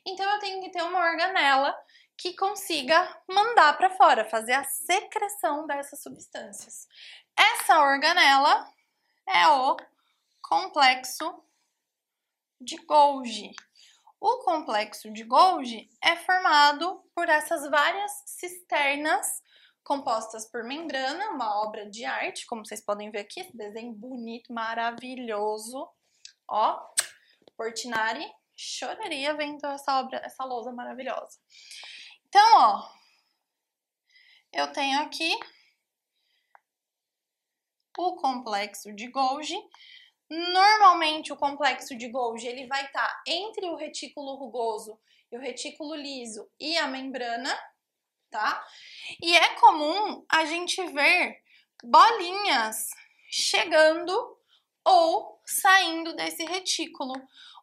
Então 0.06 0.24
eu 0.24 0.38
tenho 0.38 0.62
que 0.62 0.70
ter 0.70 0.82
uma 0.84 1.00
organela 1.00 1.76
que 2.16 2.36
consiga 2.36 3.20
mandar 3.28 3.76
para 3.76 3.90
fora, 3.90 4.24
fazer 4.24 4.52
a 4.52 4.62
secreção 4.62 5.66
dessas 5.66 6.00
substâncias. 6.00 6.86
Essa 7.36 7.80
organela 7.80 8.72
é 9.26 9.48
o 9.48 9.76
complexo 10.40 11.42
de 12.60 12.76
Golgi. 12.86 13.50
O 14.20 14.40
complexo 14.44 15.10
de 15.10 15.24
Golgi 15.24 15.88
é 16.02 16.14
formado 16.14 17.02
por 17.14 17.26
essas 17.30 17.68
várias 17.70 18.12
cisternas 18.26 19.42
compostas 19.82 20.44
por 20.50 20.62
membrana, 20.62 21.30
uma 21.30 21.62
obra 21.62 21.88
de 21.88 22.04
arte, 22.04 22.44
como 22.44 22.64
vocês 22.64 22.84
podem 22.84 23.10
ver 23.10 23.20
aqui, 23.20 23.40
esse 23.40 23.56
desenho 23.56 23.94
bonito, 23.94 24.52
maravilhoso. 24.52 25.88
Ó, 26.46 26.92
Portinari 27.56 28.30
choraria 28.54 29.34
vendo 29.34 29.64
essa 29.66 30.00
obra, 30.00 30.18
essa 30.18 30.44
lousa 30.44 30.70
maravilhosa. 30.70 31.38
Então, 32.28 32.58
ó, 32.58 32.92
eu 34.52 34.70
tenho 34.70 35.00
aqui 35.00 35.34
o 37.96 38.16
complexo 38.16 38.92
de 38.94 39.08
Golgi, 39.08 39.56
Normalmente 40.30 41.32
o 41.32 41.36
complexo 41.36 41.96
de 41.96 42.08
Golgi 42.08 42.46
ele 42.46 42.66
vai 42.66 42.86
estar 42.86 43.06
tá 43.06 43.22
entre 43.26 43.66
o 43.66 43.74
retículo 43.74 44.36
rugoso 44.36 44.98
e 45.30 45.36
o 45.36 45.40
retículo 45.40 45.94
liso 45.94 46.48
e 46.58 46.78
a 46.78 46.86
membrana, 46.86 47.52
tá? 48.30 48.64
E 49.20 49.36
é 49.36 49.54
comum 49.56 50.24
a 50.28 50.44
gente 50.44 50.80
ver 50.86 51.42
bolinhas 51.82 52.90
chegando 53.28 54.38
ou 54.84 55.29
saindo 55.44 56.14
desse 56.14 56.44
retículo. 56.44 57.14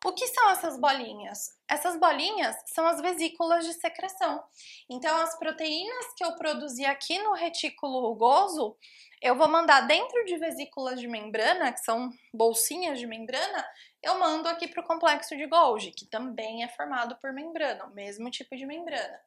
O 0.06 0.14
que 0.14 0.28
são 0.28 0.50
essas 0.50 0.80
bolinhas? 0.80 1.58
Essas 1.68 2.00
bolinhas 2.00 2.56
são 2.68 2.86
as 2.86 3.02
vesículas 3.02 3.66
de 3.66 3.74
secreção. 3.74 4.44
Então, 4.90 5.18
as 5.18 5.38
proteínas 5.38 6.14
que 6.16 6.24
eu 6.24 6.36
produzi 6.36 6.86
aqui 6.86 7.18
no 7.20 7.34
retículo 7.34 8.00
rugoso, 8.02 8.78
eu 9.22 9.36
vou 9.36 9.48
mandar 9.48 9.82
dentro 9.82 10.24
de 10.26 10.38
vesículas 10.38 11.00
de 11.00 11.08
membrana, 11.08 11.74
que 11.74 11.80
são 11.80 12.12
bolsinhas 12.34 13.00
de 13.00 13.08
membrana, 13.08 13.66
eu 14.04 14.20
mando 14.20 14.48
aqui 14.48 14.68
para 14.68 14.84
o 14.84 14.88
complexo 14.88 15.36
de 15.36 15.48
Golgi, 15.48 15.92
que 15.92 16.06
também 16.06 16.64
é 16.64 16.68
formado 16.68 17.16
por 17.18 17.34
membrana, 17.34 17.86
o 17.86 17.94
mesmo 17.94 18.30
tipo 18.30 18.56
de 18.56 18.66
membrana. 18.66 19.20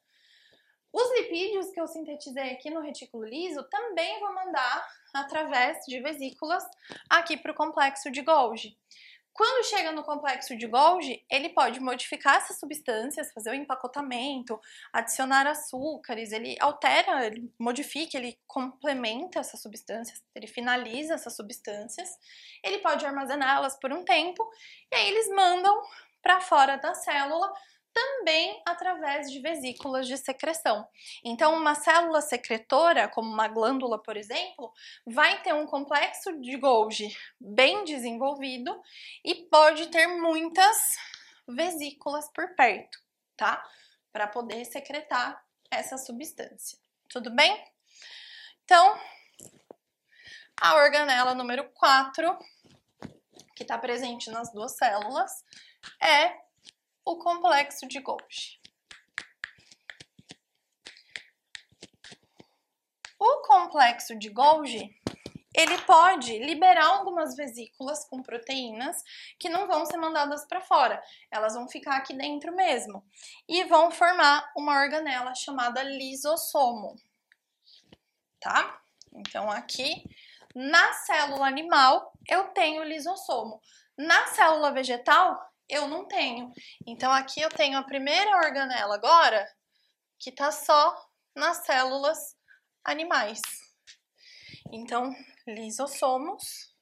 Os 0.93 1.11
lipídios 1.18 1.70
que 1.70 1.80
eu 1.80 1.86
sintetizei 1.86 2.51
aqui 2.53 2.70
no 2.70 2.80
retículo 2.80 3.24
liso 3.24 3.62
também 3.70 4.18
vou 4.20 4.34
mandar 4.34 4.86
através 5.14 5.84
de 5.86 6.01
vesículas 6.01 6.64
aqui 7.09 7.36
para 7.36 7.53
o 7.53 7.55
complexo 7.55 8.11
de 8.11 8.22
Golgi. 8.22 8.76
Quando 9.32 9.64
chega 9.64 9.93
no 9.93 10.03
complexo 10.03 10.57
de 10.57 10.66
Golgi, 10.66 11.24
ele 11.30 11.49
pode 11.51 11.80
modificar 11.80 12.36
essas 12.36 12.59
substâncias, 12.59 13.32
fazer 13.32 13.51
o 13.51 13.55
empacotamento, 13.55 14.61
adicionar 14.93 15.47
açúcares, 15.47 16.32
ele 16.32 16.57
altera, 16.61 17.24
ele 17.24 17.51
modifica, 17.59 18.18
ele 18.18 18.38
complementa 18.47 19.38
essas 19.38 19.62
substâncias, 19.62 20.22
ele 20.34 20.47
finaliza 20.47 21.14
essas 21.14 21.36
substâncias, 21.36 22.18
ele 22.62 22.78
pode 22.78 23.07
armazená-las 23.07 23.78
por 23.78 23.93
um 23.93 24.05
tempo 24.05 24.47
e 24.93 24.97
aí 24.97 25.09
eles 25.09 25.28
mandam 25.30 25.80
para 26.20 26.41
fora 26.41 26.76
da 26.76 26.95
célula 26.95 27.51
também 27.93 28.62
através 28.66 29.30
de 29.30 29.41
vesículas 29.41 30.07
de 30.07 30.16
secreção. 30.16 30.86
Então, 31.24 31.55
uma 31.55 31.74
célula 31.74 32.20
secretora, 32.20 33.09
como 33.09 33.30
uma 33.30 33.49
glândula, 33.49 34.01
por 34.01 34.16
exemplo, 34.16 34.72
vai 35.07 35.43
ter 35.43 35.53
um 35.53 35.66
complexo 35.66 36.41
de 36.41 36.57
Golgi 36.57 37.16
bem 37.41 37.84
desenvolvido 37.84 38.80
e 39.24 39.47
pode 39.47 39.88
ter 39.88 40.07
muitas 40.07 40.76
vesículas 41.49 42.30
por 42.32 42.55
perto, 42.55 42.99
tá? 43.36 43.62
Para 44.12 44.26
poder 44.26 44.64
secretar 44.64 45.43
essa 45.70 45.97
substância. 45.97 46.78
Tudo 47.09 47.34
bem? 47.34 47.64
Então, 48.64 48.99
a 50.61 50.74
organela 50.76 51.34
número 51.34 51.68
4, 51.70 52.38
que 53.57 53.62
está 53.62 53.78
presente 53.78 54.30
nas 54.30 54.53
duas 54.53 54.76
células, 54.76 55.45
é 56.03 56.49
o 57.05 57.16
complexo 57.16 57.86
de 57.86 58.01
Golgi. 58.01 58.61
O 63.18 63.42
complexo 63.42 64.18
de 64.18 64.30
Golgi, 64.30 64.98
ele 65.55 65.76
pode 65.82 66.38
liberar 66.38 66.86
algumas 66.86 67.36
vesículas 67.36 68.05
com 68.09 68.22
proteínas 68.22 68.96
que 69.38 69.48
não 69.48 69.66
vão 69.66 69.84
ser 69.84 69.96
mandadas 69.96 70.46
para 70.46 70.61
fora, 70.61 71.03
elas 71.30 71.55
vão 71.55 71.68
ficar 71.68 71.96
aqui 71.96 72.14
dentro 72.14 72.55
mesmo 72.55 73.05
e 73.48 73.64
vão 73.64 73.90
formar 73.90 74.51
uma 74.57 74.80
organela 74.80 75.34
chamada 75.34 75.82
lisossomo, 75.82 76.96
tá? 78.40 78.80
Então 79.12 79.51
aqui 79.51 80.05
na 80.55 80.92
célula 80.94 81.46
animal 81.46 82.12
eu 82.28 82.44
tenho 82.48 82.84
lisossomo, 82.84 83.61
na 83.98 84.28
célula 84.28 84.72
vegetal 84.72 85.49
eu 85.70 85.88
não 85.88 86.06
tenho. 86.06 86.52
Então 86.86 87.12
aqui 87.12 87.40
eu 87.40 87.48
tenho 87.48 87.78
a 87.78 87.82
primeira 87.82 88.36
organela 88.36 88.94
agora 88.94 89.46
que 90.18 90.30
tá 90.30 90.52
só 90.52 90.94
nas 91.34 91.64
células 91.64 92.36
animais. 92.84 93.40
Então, 94.72 95.14
lisossomos 95.46 96.74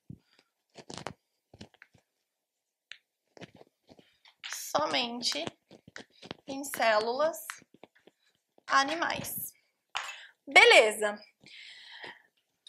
somente 4.53 5.45
em 6.47 6.65
células 6.65 7.39
animais. 8.67 9.53
Beleza. 10.47 11.19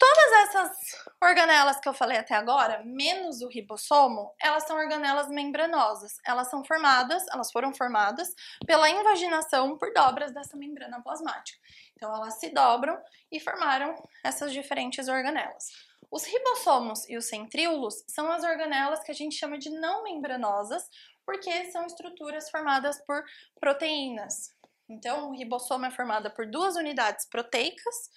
Todas 0.00 0.32
essas 0.32 0.78
organelas 1.22 1.78
que 1.78 1.86
eu 1.86 1.92
falei 1.92 2.16
até 2.16 2.34
agora, 2.34 2.82
menos 2.82 3.42
o 3.42 3.48
ribossomo, 3.48 4.34
elas 4.40 4.66
são 4.66 4.78
organelas 4.78 5.28
membranosas. 5.28 6.16
Elas 6.24 6.48
são 6.48 6.64
formadas, 6.64 7.22
elas 7.30 7.52
foram 7.52 7.74
formadas 7.74 8.34
pela 8.66 8.88
invaginação 8.88 9.76
por 9.76 9.92
dobras 9.92 10.32
dessa 10.32 10.56
membrana 10.56 11.02
plasmática. 11.02 11.58
Então 11.94 12.14
elas 12.14 12.40
se 12.40 12.48
dobram 12.48 12.98
e 13.30 13.38
formaram 13.38 13.94
essas 14.24 14.54
diferentes 14.54 15.06
organelas. 15.06 15.66
Os 16.10 16.24
ribossomos 16.24 17.06
e 17.06 17.18
os 17.18 17.26
centríolos 17.26 18.02
são 18.08 18.32
as 18.32 18.42
organelas 18.42 19.00
que 19.00 19.10
a 19.12 19.14
gente 19.14 19.36
chama 19.36 19.58
de 19.58 19.68
não 19.68 20.02
membranosas, 20.02 20.88
porque 21.26 21.70
são 21.72 21.84
estruturas 21.84 22.48
formadas 22.48 22.98
por 23.04 23.22
proteínas. 23.60 24.56
Então, 24.88 25.28
o 25.28 25.36
ribossomo 25.36 25.84
é 25.84 25.90
formado 25.90 26.30
por 26.30 26.46
duas 26.46 26.74
unidades 26.74 27.28
proteicas 27.28 28.10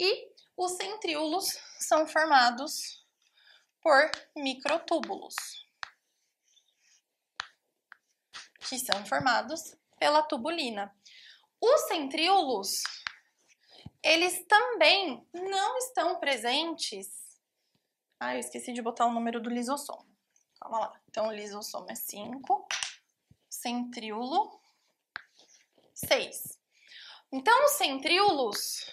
e 0.00 0.34
os 0.56 0.72
centríolos 0.72 1.58
são 1.78 2.06
formados 2.06 3.04
por 3.80 4.10
microtúbulos, 4.34 5.34
que 8.60 8.78
são 8.78 9.04
formados 9.04 9.76
pela 9.98 10.22
tubulina. 10.22 10.92
Os 11.60 11.82
centríolos, 11.82 12.82
eles 14.02 14.44
também 14.46 15.26
não 15.32 15.78
estão 15.78 16.18
presentes. 16.18 17.06
Ah, 18.18 18.34
eu 18.34 18.40
esqueci 18.40 18.72
de 18.72 18.82
botar 18.82 19.06
o 19.06 19.12
número 19.12 19.40
do 19.40 19.50
lisossomo. 19.50 20.06
Calma 20.60 20.78
lá. 20.80 21.00
Então, 21.08 21.28
o 21.28 21.32
lisossomo 21.32 21.86
é 21.90 21.94
5, 21.94 22.66
centríolo 23.48 24.60
6. 25.94 26.58
Então, 27.30 27.64
os 27.66 27.72
centríolos 27.72 28.90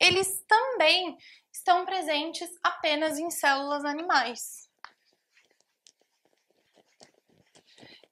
eles 0.00 0.44
também 0.46 1.16
estão 1.52 1.84
presentes 1.84 2.48
apenas 2.62 3.18
em 3.18 3.30
células 3.30 3.84
animais. 3.84 4.70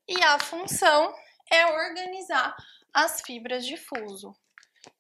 E 0.07 0.22
a 0.22 0.39
função 0.39 1.14
é 1.51 1.66
organizar 1.66 2.55
as 2.93 3.20
fibras 3.22 3.64
de 3.64 3.77
fuso. 3.77 4.35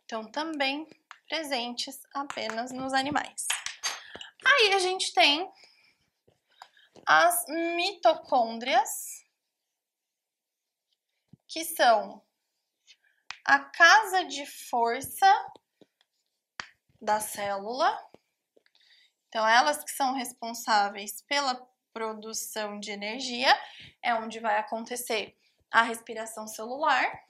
Então, 0.04 0.30
também 0.30 0.88
presentes 1.28 2.00
apenas 2.14 2.70
nos 2.70 2.92
animais. 2.92 3.46
Aí 4.44 4.72
a 4.74 4.78
gente 4.78 5.12
tem 5.12 5.50
as 7.06 7.44
mitocôndrias, 7.48 9.24
que 11.48 11.64
são 11.64 12.22
a 13.44 13.58
casa 13.58 14.24
de 14.24 14.46
força 14.46 15.52
da 17.04 17.20
célula. 17.20 17.96
Então, 19.28 19.46
elas 19.46 19.84
que 19.84 19.90
são 19.90 20.14
responsáveis 20.14 21.22
pela 21.22 21.54
produção 21.92 22.80
de 22.80 22.90
energia, 22.90 23.56
é 24.02 24.14
onde 24.14 24.40
vai 24.40 24.58
acontecer 24.58 25.36
a 25.70 25.82
respiração 25.82 26.46
celular. 26.46 27.22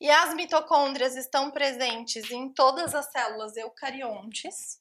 E 0.00 0.10
as 0.10 0.34
mitocôndrias 0.34 1.14
estão 1.16 1.50
presentes 1.50 2.30
em 2.30 2.52
todas 2.52 2.94
as 2.94 3.10
células 3.12 3.56
eucariontes. 3.56 4.80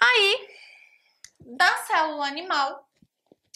Aí, 0.00 0.48
da 1.40 1.76
célula 1.84 2.26
animal, 2.26 2.88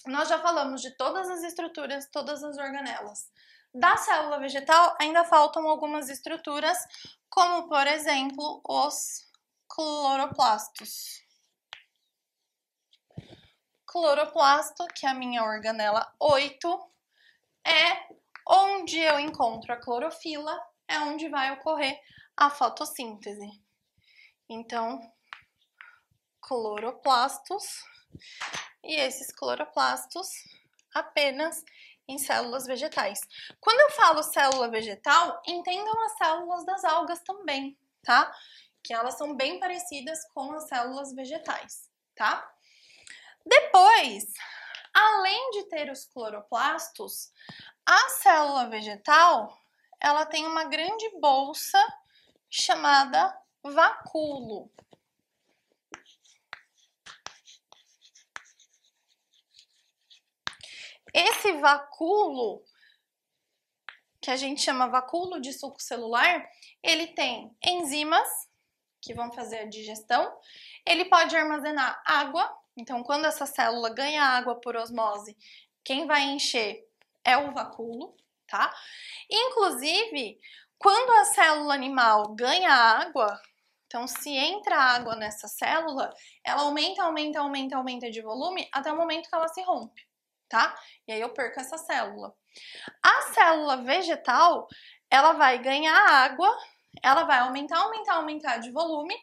nós 0.07 0.29
já 0.29 0.39
falamos 0.39 0.81
de 0.81 0.91
todas 0.93 1.29
as 1.29 1.43
estruturas, 1.43 2.09
todas 2.11 2.43
as 2.43 2.57
organelas. 2.57 3.31
Da 3.75 3.97
célula 3.97 4.39
vegetal 4.39 4.97
ainda 5.01 5.25
faltam 5.25 5.69
algumas 5.69 6.09
estruturas, 6.09 6.79
como 7.29 7.69
por 7.69 7.87
exemplo 7.87 8.61
os 8.65 9.29
cloroplastos. 9.69 11.23
Cloroplasto, 13.87 14.87
que 14.95 15.07
é 15.07 15.11
a 15.11 15.15
minha 15.15 15.43
organela 15.43 16.15
8, 16.21 16.93
é 17.67 18.09
onde 18.47 18.99
eu 18.99 19.19
encontro 19.19 19.73
a 19.73 19.77
clorofila, 19.77 20.59
é 20.87 20.99
onde 21.01 21.29
vai 21.29 21.53
ocorrer 21.53 21.99
a 22.37 22.51
fotossíntese. 22.51 23.49
Então, 24.49 25.01
cloroplastos, 26.41 27.83
e 28.83 28.95
esses 28.95 29.31
cloroplastos 29.33 30.29
apenas 30.95 31.63
em 32.09 32.19
células 32.19 32.67
vegetais. 32.67 33.21
Quando 33.61 33.81
eu 33.81 33.91
falo 33.97 34.23
célula 34.23 34.71
vegetal, 34.71 35.41
entendam 35.47 36.05
as 36.05 36.17
células 36.17 36.65
das 36.65 36.85
algas 36.85 37.21
também, 37.21 37.79
tá? 38.03 38.35
Que 38.83 38.95
elas 38.95 39.19
são 39.19 39.37
bem 39.37 39.61
parecidas 39.61 40.25
com 40.33 40.51
as 40.53 40.67
células 40.67 41.13
vegetais, 41.15 41.91
tá? 42.17 42.51
Depois, 43.45 44.33
além 44.95 45.51
de 45.51 45.65
ter 45.69 45.91
os 45.91 46.07
cloroplastos, 46.07 47.31
a 47.85 48.09
célula 48.09 48.69
vegetal, 48.69 49.57
ela 50.01 50.25
tem 50.25 50.47
uma 50.47 50.65
grande 50.65 51.11
bolsa 51.21 51.79
chamada 52.49 53.37
vacúolo. 53.63 54.71
Esse 61.13 61.53
vacúolo, 61.55 62.63
que 64.21 64.31
a 64.31 64.37
gente 64.37 64.61
chama 64.61 64.89
vacúolo 64.89 65.41
de 65.41 65.53
suco 65.53 65.81
celular, 65.81 66.47
ele 66.83 67.09
tem 67.09 67.57
enzimas 67.65 68.29
que 69.01 69.15
vão 69.15 69.33
fazer 69.33 69.61
a 69.61 69.69
digestão, 69.69 70.37
ele 70.85 71.05
pode 71.05 71.37
armazenar 71.37 72.03
água, 72.05 72.53
então 72.77 73.03
quando 73.03 73.27
essa 73.27 73.47
célula 73.47 73.91
ganha 73.91 74.23
água 74.23 74.61
por 74.61 74.77
osmose, 74.77 75.37
quem 75.85 76.07
vai 76.07 76.23
encher 76.25 76.85
é 77.25 77.37
o 77.37 77.53
vacúolo, 77.53 78.17
tá? 78.47 78.75
Inclusive, 79.31 80.39
quando 80.79 81.11
a 81.11 81.25
célula 81.27 81.75
animal 81.75 82.35
ganha 82.35 82.71
água, 82.71 83.41
então 83.87 84.07
se 84.07 84.31
entra 84.31 84.77
água 84.77 85.17
nessa 85.17 85.49
célula, 85.49 86.13
ela 86.45 86.63
aumenta, 86.63 87.03
aumenta, 87.03 87.41
aumenta, 87.41 87.77
aumenta 87.77 88.11
de 88.11 88.21
volume 88.21 88.69
até 88.73 88.93
o 88.93 88.97
momento 88.97 89.29
que 89.29 89.35
ela 89.35 89.49
se 89.49 89.63
rompe 89.63 90.08
tá? 90.49 90.75
E 91.07 91.13
aí 91.13 91.21
eu 91.21 91.31
perco 91.31 91.61
essa 91.61 91.79
célula. 91.79 92.35
A 93.03 93.23
célula 93.33 93.83
vegetal, 93.83 94.67
ela 95.11 95.33
vai 95.33 95.59
ganhar 95.59 95.97
água, 95.97 96.49
ela 97.03 97.25
vai 97.25 97.39
aumentar, 97.39 97.79
aumentar, 97.79 98.15
aumentar 98.15 98.59
de 98.59 98.71
volume, 98.71 99.15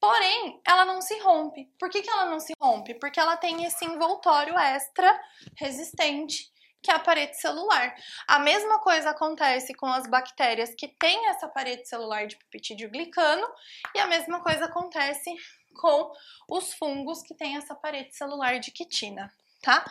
Porém, 0.00 0.58
ela 0.66 0.86
não 0.86 1.02
se 1.02 1.18
rompe. 1.18 1.66
Por 1.78 1.90
que, 1.90 2.00
que 2.00 2.08
ela 2.08 2.24
não 2.24 2.40
se 2.40 2.54
rompe? 2.58 2.94
Porque 2.94 3.20
ela 3.20 3.36
tem 3.36 3.64
esse 3.64 3.84
envoltório 3.84 4.58
extra 4.58 5.20
resistente 5.58 6.50
que 6.82 6.90
é 6.90 6.94
a 6.94 6.98
parede 6.98 7.38
celular. 7.38 7.94
A 8.26 8.38
mesma 8.38 8.78
coisa 8.78 9.10
acontece 9.10 9.74
com 9.74 9.86
as 9.86 10.06
bactérias 10.08 10.74
que 10.74 10.88
têm 10.88 11.26
essa 11.26 11.46
parede 11.46 11.86
celular 11.86 12.26
de 12.26 12.36
peptídeo 12.50 12.90
glicano 12.90 13.46
e 13.94 14.00
a 14.00 14.06
mesma 14.06 14.42
coisa 14.42 14.64
acontece 14.64 15.30
com 15.78 16.10
os 16.48 16.72
fungos 16.74 17.22
que 17.22 17.34
têm 17.34 17.56
essa 17.56 17.74
parede 17.74 18.16
celular 18.16 18.58
de 18.58 18.70
quitina, 18.70 19.30
tá? 19.62 19.84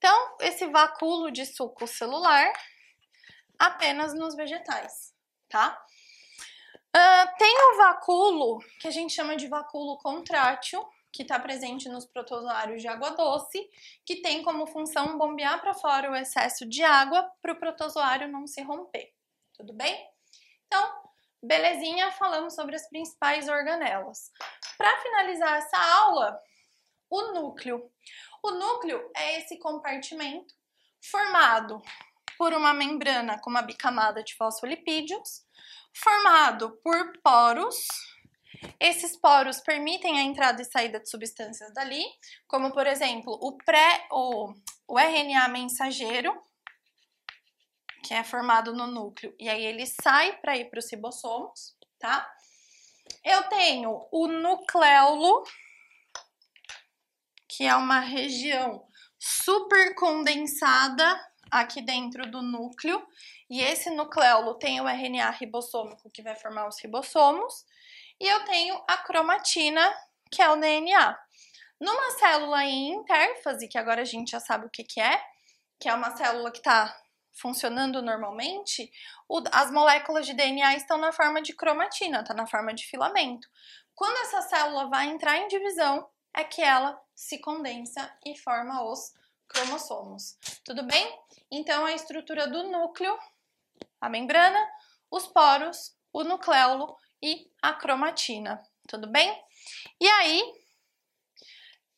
Então, 0.00 0.36
esse 0.40 0.66
vacúolo 0.68 1.30
de 1.30 1.44
suco 1.44 1.86
celular 1.86 2.50
apenas 3.58 4.14
nos 4.14 4.34
vegetais, 4.34 5.12
tá? 5.46 5.78
Uh, 6.96 7.36
tem 7.38 7.54
o 7.54 7.76
vacúolo, 7.76 8.60
que 8.80 8.88
a 8.88 8.90
gente 8.90 9.12
chama 9.12 9.36
de 9.36 9.46
vacúolo 9.46 9.98
contrátil, 9.98 10.82
que 11.12 11.20
está 11.20 11.38
presente 11.38 11.86
nos 11.90 12.06
protozoários 12.06 12.80
de 12.80 12.88
água 12.88 13.10
doce, 13.10 13.68
que 14.06 14.22
tem 14.22 14.42
como 14.42 14.66
função 14.66 15.18
bombear 15.18 15.60
para 15.60 15.74
fora 15.74 16.10
o 16.10 16.16
excesso 16.16 16.66
de 16.66 16.82
água 16.82 17.30
para 17.42 17.52
o 17.52 17.58
protozoário 17.60 18.26
não 18.26 18.46
se 18.46 18.62
romper. 18.62 19.12
Tudo 19.52 19.74
bem? 19.74 20.02
Então, 20.66 21.02
belezinha, 21.42 22.10
falamos 22.12 22.54
sobre 22.54 22.74
as 22.74 22.88
principais 22.88 23.50
organelas. 23.50 24.30
Para 24.78 24.96
finalizar 25.02 25.58
essa 25.58 25.76
aula, 25.76 26.40
o 27.10 27.32
núcleo. 27.32 27.90
O 28.42 28.52
núcleo 28.52 29.10
é 29.14 29.38
esse 29.38 29.58
compartimento 29.58 30.54
formado 31.10 31.82
por 32.38 32.54
uma 32.54 32.72
membrana 32.72 33.38
com 33.38 33.50
uma 33.50 33.62
bicamada 33.62 34.22
de 34.22 34.34
fosfolipídios, 34.34 35.44
formado 35.92 36.78
por 36.82 37.12
poros. 37.22 37.86
Esses 38.78 39.16
poros 39.16 39.60
permitem 39.60 40.18
a 40.18 40.22
entrada 40.22 40.62
e 40.62 40.64
saída 40.64 41.00
de 41.00 41.10
substâncias 41.10 41.72
dali, 41.74 42.02
como 42.46 42.72
por 42.72 42.86
exemplo 42.86 43.38
o 43.42 43.56
pré 43.58 44.06
o, 44.10 44.54
o 44.88 44.98
RNA 44.98 45.48
mensageiro, 45.48 46.34
que 48.04 48.14
é 48.14 48.24
formado 48.24 48.74
no 48.74 48.86
núcleo, 48.86 49.34
e 49.38 49.48
aí 49.48 49.64
ele 49.64 49.86
sai 49.86 50.38
para 50.38 50.56
ir 50.56 50.70
para 50.70 50.78
os 50.78 50.90
ribossomos, 50.90 51.76
tá? 51.98 52.26
Eu 53.24 53.42
tenho 53.44 54.08
o 54.10 54.26
nucleolo, 54.26 55.44
que 57.60 57.66
é 57.66 57.76
uma 57.76 58.00
região 58.00 58.82
super 59.18 59.94
condensada 59.94 61.04
aqui 61.50 61.82
dentro 61.82 62.30
do 62.30 62.40
núcleo, 62.40 63.06
e 63.50 63.60
esse 63.60 63.90
nucleolo 63.90 64.54
tem 64.54 64.80
o 64.80 64.88
RNA 64.88 65.28
ribossômico 65.32 66.08
que 66.08 66.22
vai 66.22 66.34
formar 66.34 66.66
os 66.66 66.80
ribossomos, 66.80 67.66
e 68.18 68.26
eu 68.26 68.46
tenho 68.46 68.82
a 68.88 68.96
cromatina, 68.96 69.94
que 70.30 70.40
é 70.40 70.48
o 70.48 70.56
DNA. 70.56 71.18
Numa 71.78 72.12
célula 72.12 72.64
em 72.64 72.94
intérfase, 72.94 73.68
que 73.68 73.76
agora 73.76 74.00
a 74.00 74.06
gente 74.06 74.30
já 74.30 74.40
sabe 74.40 74.64
o 74.64 74.70
que, 74.70 74.82
que 74.82 74.98
é, 74.98 75.22
que 75.78 75.86
é 75.86 75.92
uma 75.92 76.16
célula 76.16 76.50
que 76.50 76.60
está 76.60 76.96
funcionando 77.30 78.00
normalmente, 78.00 78.90
o, 79.28 79.42
as 79.52 79.70
moléculas 79.70 80.24
de 80.24 80.32
DNA 80.32 80.76
estão 80.76 80.96
na 80.96 81.12
forma 81.12 81.42
de 81.42 81.52
cromatina, 81.52 82.22
está 82.22 82.32
na 82.32 82.46
forma 82.46 82.72
de 82.72 82.86
filamento. 82.86 83.46
Quando 83.94 84.16
essa 84.22 84.40
célula 84.40 84.88
vai 84.88 85.10
entrar 85.10 85.36
em 85.36 85.46
divisão, 85.46 86.08
é 86.34 86.44
que 86.44 86.62
ela 86.62 87.00
se 87.14 87.38
condensa 87.38 88.16
e 88.24 88.36
forma 88.36 88.82
os 88.84 89.12
cromossomos. 89.48 90.38
Tudo 90.64 90.82
bem? 90.84 91.20
Então, 91.50 91.84
a 91.84 91.92
estrutura 91.92 92.46
do 92.46 92.64
núcleo, 92.64 93.18
a 94.00 94.08
membrana, 94.08 94.58
os 95.10 95.26
poros, 95.26 95.96
o 96.12 96.22
nucleolo 96.22 96.96
e 97.22 97.50
a 97.60 97.72
cromatina. 97.72 98.62
Tudo 98.88 99.06
bem? 99.08 99.44
E 100.00 100.08
aí, 100.08 100.42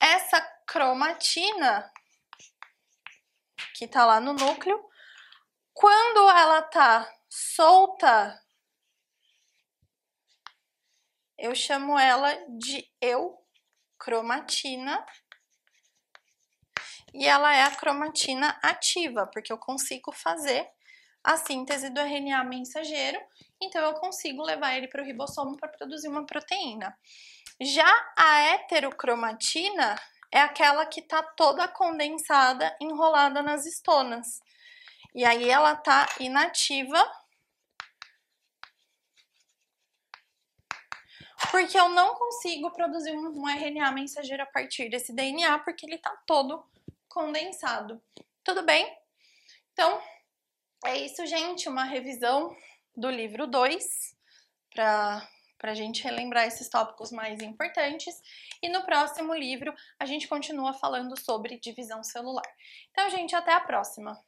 essa 0.01 0.41
cromatina 0.67 1.93
que 3.75 3.87
tá 3.87 4.05
lá 4.05 4.21
no 4.21 4.33
núcleo, 4.33 4.83
quando 5.73 6.29
ela 6.31 6.63
tá 6.63 7.11
solta, 7.29 8.41
eu 11.39 11.55
chamo 11.55 11.99
ela 11.99 12.33
de 12.59 12.91
eucromatina. 14.03 15.05
E 17.15 17.27
ela 17.27 17.55
é 17.55 17.63
a 17.63 17.71
cromatina 17.71 18.59
ativa, 18.63 19.27
porque 19.27 19.53
eu 19.53 19.59
consigo 19.59 20.11
fazer 20.13 20.67
a 21.23 21.37
síntese 21.37 21.89
do 21.91 22.01
RNA 22.01 22.43
mensageiro, 22.45 23.21
então 23.61 23.81
eu 23.81 23.95
consigo 23.95 24.43
levar 24.43 24.75
ele 24.75 24.89
para 24.89 25.03
o 25.03 25.05
ribossomo 25.05 25.57
para 25.57 25.69
produzir 25.69 26.09
uma 26.09 26.27
proteína. 26.27 26.97
Já 27.61 27.87
a 28.17 28.41
heterocromatina 28.41 29.95
é 30.33 30.41
aquela 30.41 30.85
que 30.87 31.01
está 31.01 31.23
toda 31.23 31.69
condensada, 31.69 32.75
enrolada 32.81 33.41
nas 33.41 33.67
estonas. 33.67 34.41
E 35.15 35.25
aí 35.25 35.49
ela 35.49 35.75
está 35.75 36.09
inativa, 36.19 36.99
porque 41.51 41.79
eu 41.79 41.89
não 41.89 42.15
consigo 42.15 42.71
produzir 42.71 43.13
um 43.13 43.49
RNA 43.49 43.91
mensageiro 43.93 44.43
a 44.43 44.47
partir 44.47 44.89
desse 44.89 45.13
DNA, 45.13 45.59
porque 45.61 45.87
ele 45.87 45.97
está 45.97 46.11
todo 46.27 46.65
condensado. 47.09 48.03
Tudo 48.45 48.63
bem? 48.63 48.91
Então, 49.73 50.01
é 50.85 50.99
isso, 50.99 51.25
gente. 51.27 51.69
Uma 51.69 51.85
revisão 51.85 52.57
do 52.97 53.11
livro 53.11 53.47
2 53.47 54.17
para 54.71 55.29
a 55.63 55.75
gente 55.75 56.03
relembrar 56.03 56.47
esses 56.47 56.69
tópicos 56.69 57.13
mais 57.13 57.41
importantes. 57.41 58.21
E 58.63 58.69
no 58.69 58.83
próximo 58.85 59.35
livro 59.35 59.75
a 59.99 60.07
gente 60.07 60.27
continua 60.29 60.73
falando 60.73 61.19
sobre 61.19 61.59
divisão 61.59 62.03
celular. 62.03 62.47
Então, 62.91 63.11
gente, 63.11 63.35
até 63.35 63.53
a 63.53 63.61
próxima! 63.61 64.19